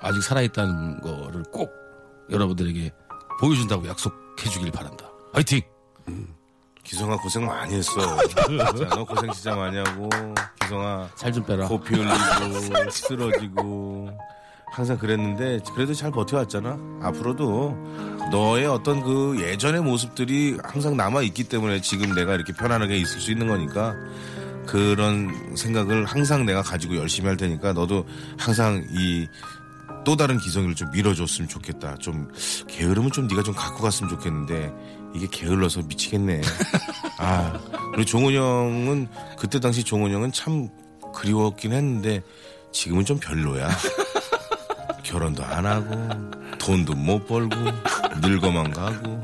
아직 0.00 0.22
살아있다는 0.22 1.00
거를 1.02 1.42
꼭 1.52 1.70
여러분들에게 2.30 2.90
보여준다고 3.38 3.86
약속해 3.86 4.48
주길 4.48 4.72
바란다. 4.72 5.10
화이팅! 5.34 5.60
기성아 6.84 7.16
고생 7.18 7.46
많이 7.46 7.74
했어. 7.74 7.92
진짜 8.28 8.88
너 8.90 9.04
고생 9.04 9.30
진짜 9.32 9.54
많이 9.54 9.76
하고 9.78 10.08
기성아 10.60 11.08
살 11.14 11.32
좀 11.32 11.44
빼라. 11.44 11.66
코피 11.68 11.94
흘리고 11.94 12.90
쓰러지고 12.90 14.10
항상 14.72 14.98
그랬는데 14.98 15.60
그래도 15.74 15.94
잘 15.94 16.10
버텨왔잖아. 16.10 16.78
앞으로도 17.02 17.76
너의 18.32 18.66
어떤 18.66 19.02
그 19.02 19.38
예전의 19.40 19.82
모습들이 19.82 20.58
항상 20.64 20.96
남아 20.96 21.22
있기 21.22 21.44
때문에 21.44 21.80
지금 21.82 22.14
내가 22.14 22.34
이렇게 22.34 22.52
편안하게 22.52 22.96
있을 22.96 23.20
수 23.20 23.30
있는 23.30 23.48
거니까 23.48 23.94
그런 24.66 25.54
생각을 25.56 26.04
항상 26.06 26.46
내가 26.46 26.62
가지고 26.62 26.96
열심히 26.96 27.28
할 27.28 27.36
테니까 27.36 27.72
너도 27.74 28.06
항상 28.38 28.82
이 28.90 29.28
또 30.04 30.16
다른 30.16 30.38
기성이를 30.38 30.74
좀 30.74 30.90
밀어줬으면 30.90 31.48
좋겠다. 31.48 31.96
좀 31.98 32.30
게으름은 32.68 33.12
좀 33.12 33.26
네가 33.26 33.42
좀 33.42 33.54
갖고 33.54 33.82
갔으면 33.82 34.10
좋겠는데 34.10 34.72
이게 35.14 35.26
게을러서 35.30 35.82
미치겠네. 35.82 36.40
아 37.18 37.52
우리 37.94 38.04
종훈 38.04 38.34
형은 38.34 39.08
그때 39.38 39.60
당시 39.60 39.84
종훈 39.84 40.10
형은 40.12 40.32
참 40.32 40.68
그리웠긴 41.14 41.72
했는데 41.72 42.22
지금은 42.72 43.04
좀 43.04 43.18
별로야. 43.20 43.68
결혼도 45.02 45.44
안 45.44 45.66
하고 45.66 45.94
돈도 46.58 46.94
못 46.94 47.26
벌고 47.26 47.56
늙어만 48.22 48.70
가고 48.70 49.20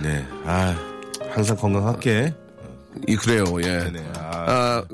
네 0.00 0.24
아 0.46 0.74
항상 1.30 1.56
건강할게. 1.56 2.34
이 3.08 3.16
그래요. 3.16 3.44
예. 3.62 3.90
네네. 3.90 4.12
아, 4.16 4.44
아, 4.46 4.84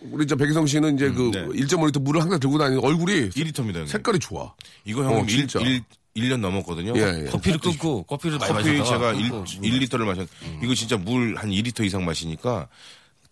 우리 0.00 0.26
저 0.26 0.36
백희성 0.36 0.66
씨는 0.66 0.94
이제 0.94 1.10
그 1.10 1.30
네. 1.32 1.44
1.5리터 1.46 2.00
물을 2.00 2.20
항상 2.22 2.38
들고 2.38 2.58
다니는 2.58 2.82
얼굴이 2.84 3.30
1리터입니다 3.30 3.74
형님. 3.74 3.86
색깔이 3.86 4.18
좋아. 4.18 4.54
이거 4.84 5.02
형님 5.04 5.24
어, 5.24 5.26
진짜. 5.26 5.60
1, 5.60 5.82
1, 6.14 6.28
년 6.28 6.40
넘었거든요. 6.40 6.92
예, 6.96 7.22
예. 7.26 7.30
커피를 7.30 7.58
끊고 7.58 8.02
커피를 8.04 8.38
많이 8.38 8.52
커피 8.52 8.64
제가 8.84 9.12
1, 9.12 9.28
끊고. 9.28 9.44
1리터를 9.44 10.04
마셨 10.04 10.28
이거 10.62 10.74
진짜 10.74 10.96
물 10.96 11.36
한 11.36 11.50
2리터 11.50 11.84
이상 11.84 12.04
마시니까 12.04 12.68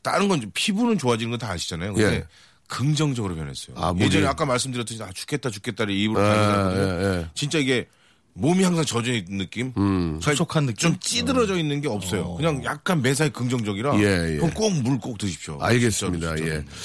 다른 0.03 0.29
건좀 0.29 0.51
피부는 0.55 0.99
좋아지는 0.99 1.31
건 1.31 1.39
다 1.39 1.51
아시잖아요. 1.53 1.95
근데 1.95 2.15
예. 2.17 2.25
긍정적으로 2.69 3.35
변했어요. 3.37 3.77
아. 3.79 3.95
예전에 3.99 4.27
아까 4.27 4.45
말씀드렸듯이 4.45 5.01
아 5.03 5.11
죽겠다 5.13 5.51
죽겠다를 5.51 5.95
입으로 5.95 6.21
예, 6.21 6.29
다니거든요. 6.29 6.83
예, 7.01 7.19
예. 7.21 7.27
진짜 7.35 7.59
이게 7.59 7.87
몸이 8.39 8.63
항상 8.65 8.85
젖어 8.85 9.11
있는 9.13 9.39
느낌, 9.39 9.73
음. 9.79 10.21
촉촉한 10.21 10.67
느낌? 10.67 10.77
좀 10.77 10.97
찌들어져 11.01 11.57
있는 11.57 11.81
게 11.81 11.89
없어요. 11.89 12.35
그냥 12.35 12.63
약간 12.65 13.01
매사에 13.01 13.31
긍정적이라. 13.31 13.99
예, 14.01 14.35
예. 14.35 14.37
그럼 14.37 14.51
꼭물 14.53 14.99
꼭 14.99 15.17
드십시오. 15.19 15.59
알겠습니다. 15.61 16.37
진짜로, 16.37 16.51
예. 16.51 16.55
진짜로. 16.61 16.77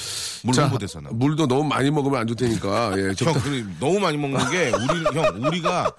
물 0.44 0.54
자, 0.54 0.62
홍보대사나. 0.64 1.10
물도 1.12 1.46
너무 1.46 1.62
많이 1.64 1.90
먹으면 1.90 2.20
안 2.20 2.26
좋을 2.26 2.36
테니까. 2.36 2.94
예, 2.98 3.02
형, 3.08 3.14
적당- 3.14 3.42
그 3.42 3.74
너무 3.78 4.00
많이 4.00 4.16
먹는 4.16 4.50
게 4.50 4.70
우리 4.70 5.04
형 5.18 5.46
우리가 5.46 5.92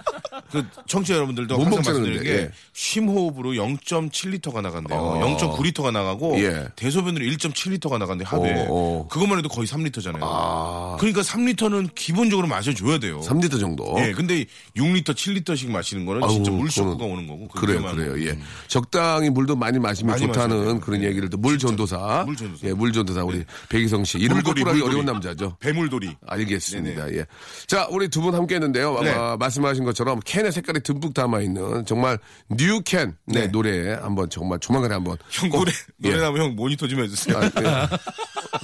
그 0.51 0.65
청취자 0.87 1.15
여러분들도 1.15 1.55
못 1.57 1.65
항상 1.65 1.83
말씀드리는 1.93 2.23
게 2.23 2.29
예. 2.29 2.51
쉼호흡으로 2.73 3.51
0.7리터가 3.51 4.61
나간대요. 4.61 4.99
어. 4.99 5.37
0.9리터가 5.37 5.91
나가고 5.91 6.39
예. 6.41 6.67
대소변으로 6.75 7.23
1.7리터가 7.25 7.97
나간대 7.99 8.25
하루에. 8.27 8.65
어, 8.67 8.67
어. 8.69 9.07
그것만 9.09 9.37
해도 9.37 9.49
거의 9.49 9.67
3리터잖아요. 9.67 10.19
아. 10.21 10.97
그러니까 10.99 11.21
3리터는 11.21 11.93
기본적으로 11.95 12.47
마셔줘야 12.47 12.97
돼요. 12.99 13.21
3리터 13.21 13.59
정도. 13.59 13.95
예, 13.99 14.11
근데 14.11 14.45
6리터, 14.75 15.09
7리터 15.13 15.42
씩 15.55 15.69
마시는 15.69 16.05
거는 16.05 16.27
진짜 16.29 16.51
아우, 16.51 16.57
물 16.57 16.71
쇼크가 16.71 16.95
그거는- 16.95 17.11
오는 17.11 17.27
거고. 17.27 17.47
그래요, 17.49 17.79
그게만- 17.81 17.95
그래요. 17.95 18.27
예. 18.29 18.37
적당히 18.67 19.29
물도 19.29 19.55
많이 19.55 19.77
마시면 19.79 20.11
많이 20.15 20.25
좋다는. 20.25 20.79
그런 20.79 21.01
예. 21.03 21.07
얘기를 21.07 21.29
또 21.29 21.37
물 21.37 21.57
전도사. 21.59 22.23
물 22.25 22.35
전도사. 22.37 22.67
예, 22.67 22.73
물 22.73 22.93
전도사 22.93 23.23
우리 23.23 23.43
백희성 23.69 24.03
씨. 24.05 24.17
이름 24.17 24.35
물돌이, 24.37 24.61
거꾸로 24.63 24.69
하기 24.71 24.79
물돌이. 24.79 24.89
어려운 25.01 25.05
남자죠. 25.05 25.57
배물돌이. 25.59 26.15
알겠습니다. 26.25 27.13
예. 27.13 27.25
자, 27.67 27.87
우리 27.91 28.07
두 28.07 28.21
분 28.21 28.33
함께 28.35 28.55
했는데요. 28.55 29.01
네. 29.01 29.11
아, 29.11 29.35
말씀하신 29.37 29.83
것처럼 29.83 30.19
캔의 30.23 30.51
색깔이 30.53 30.79
듬뿍 30.81 31.13
담아 31.13 31.41
있는 31.41 31.85
정말 31.85 32.17
뉴캔 32.49 33.15
네, 33.25 33.41
네. 33.41 33.47
노래 33.47 33.93
한번 33.93 34.29
정말 34.29 34.59
조만간에 34.59 34.93
한번 34.93 35.17
형 35.29 35.49
꼭- 35.49 35.59
노래, 35.59 35.71
노래 35.97 36.15
예. 36.15 36.19
나면 36.21 36.41
형 36.41 36.55
모니터 36.55 36.87
좀 36.87 37.01
해주세요. 37.03 37.37
아, 37.37 37.43
예. 37.45 37.87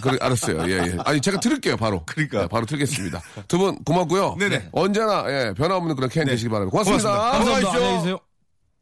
그래, 0.01 0.17
알았어요. 0.21 0.61
예, 0.69 0.77
예. 0.93 0.97
아니, 1.03 1.19
제가 1.19 1.39
틀을게요, 1.39 1.75
바로. 1.75 2.03
그러니까. 2.05 2.43
예, 2.43 2.47
바로 2.47 2.65
틀겠습니다. 2.65 3.21
두 3.47 3.57
분 3.57 3.83
고맙고요. 3.83 4.37
네네. 4.39 4.69
언제나, 4.71 5.25
예, 5.27 5.53
변함없는 5.57 5.95
그런 5.95 6.09
캔 6.09 6.25
되시기 6.25 6.47
바랍니다. 6.47 6.68
고맙습니다. 6.69 7.09
고맙습니다. 7.09 7.31
감사합니다. 7.31 7.69
안녕히 7.71 7.97
계세요. 7.97 8.19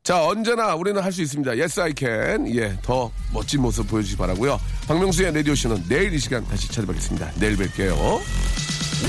자, 0.04 0.26
언제나 0.26 0.74
우리는 0.76 1.02
할 1.02 1.12
수 1.12 1.22
있습니다. 1.22 1.52
Yes, 1.52 1.80
I 1.82 1.94
can. 1.98 2.56
예, 2.56 2.78
더 2.82 3.12
멋진 3.34 3.62
모습 3.62 3.88
보여주시기 3.90 4.18
바라고요 4.18 4.58
박명수의 4.88 5.34
라디오쇼는 5.34 5.84
내일 5.90 6.14
이 6.14 6.20
시간 6.20 6.46
다시 6.48 6.68
찾아뵙겠습니다. 6.70 7.32
내일 7.36 7.58
뵐게요. 7.58 8.22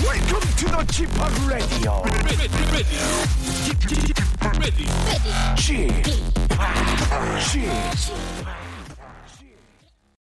Welcome 0.04 0.56
to 0.56 0.68
the 0.68 0.84
Chip 0.90 1.08
Radio. 1.46 2.02
Chip, 5.56 6.04